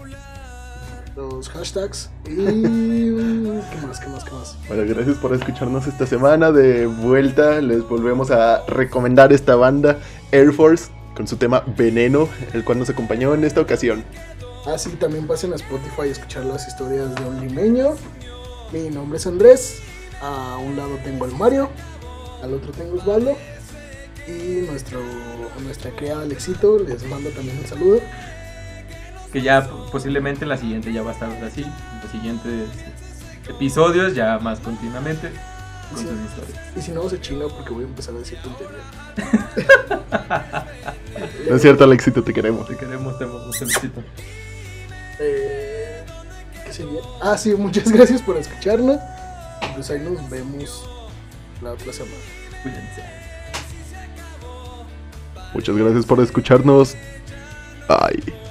[1.18, 2.10] Los hashtags.
[2.28, 2.36] Y.
[2.36, 3.98] ¿Qué más?
[3.98, 4.24] ¿Qué más?
[4.24, 4.56] ¿Qué más?
[4.68, 6.52] Bueno, gracias por escucharnos esta semana.
[6.52, 9.98] De vuelta, les volvemos a recomendar esta banda,
[10.30, 14.04] Air Force, con su tema Veneno, el cual nos acompañó en esta ocasión.
[14.64, 17.96] Ah, sí, también pasen a Spotify a escuchar las historias de un limeño.
[18.72, 19.80] Mi nombre es Andrés.
[20.22, 21.68] A un lado tengo al Mario.
[22.44, 23.36] Al otro tengo Osvaldo.
[24.28, 25.00] Y nuestro,
[25.64, 28.00] nuestra criada Alexito les manda también un saludo.
[29.32, 31.62] Que ya posiblemente en la siguiente ya va a estar así.
[31.62, 32.68] En los siguientes
[33.48, 35.30] episodios ya más continuamente
[35.90, 36.76] con sus historias.
[36.76, 38.84] Y si no, se chinga porque voy a empezar a decir tonterías.
[41.48, 42.66] No es cierto, Alexito, te queremos.
[42.68, 44.02] Te queremos, te amamos, felicito.
[45.18, 46.04] Eh,
[46.64, 47.00] ¿Qué sería?
[47.20, 48.98] Ah, sí, muchas gracias por escucharnos.
[49.74, 50.88] Pues ahí nos vemos
[51.62, 52.16] la otra semana.
[52.62, 53.02] Cuídense.
[55.54, 56.94] Muchas gracias por escucharnos.
[57.88, 58.47] Bye.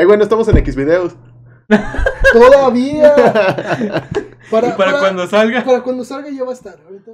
[0.00, 1.14] Eh, bueno, estamos en X videos.
[2.32, 3.14] ¡Todavía!
[4.50, 5.62] Y para cuando salga.
[5.64, 6.76] para cuando salga ya va a estar.
[6.84, 7.12] Ahorita-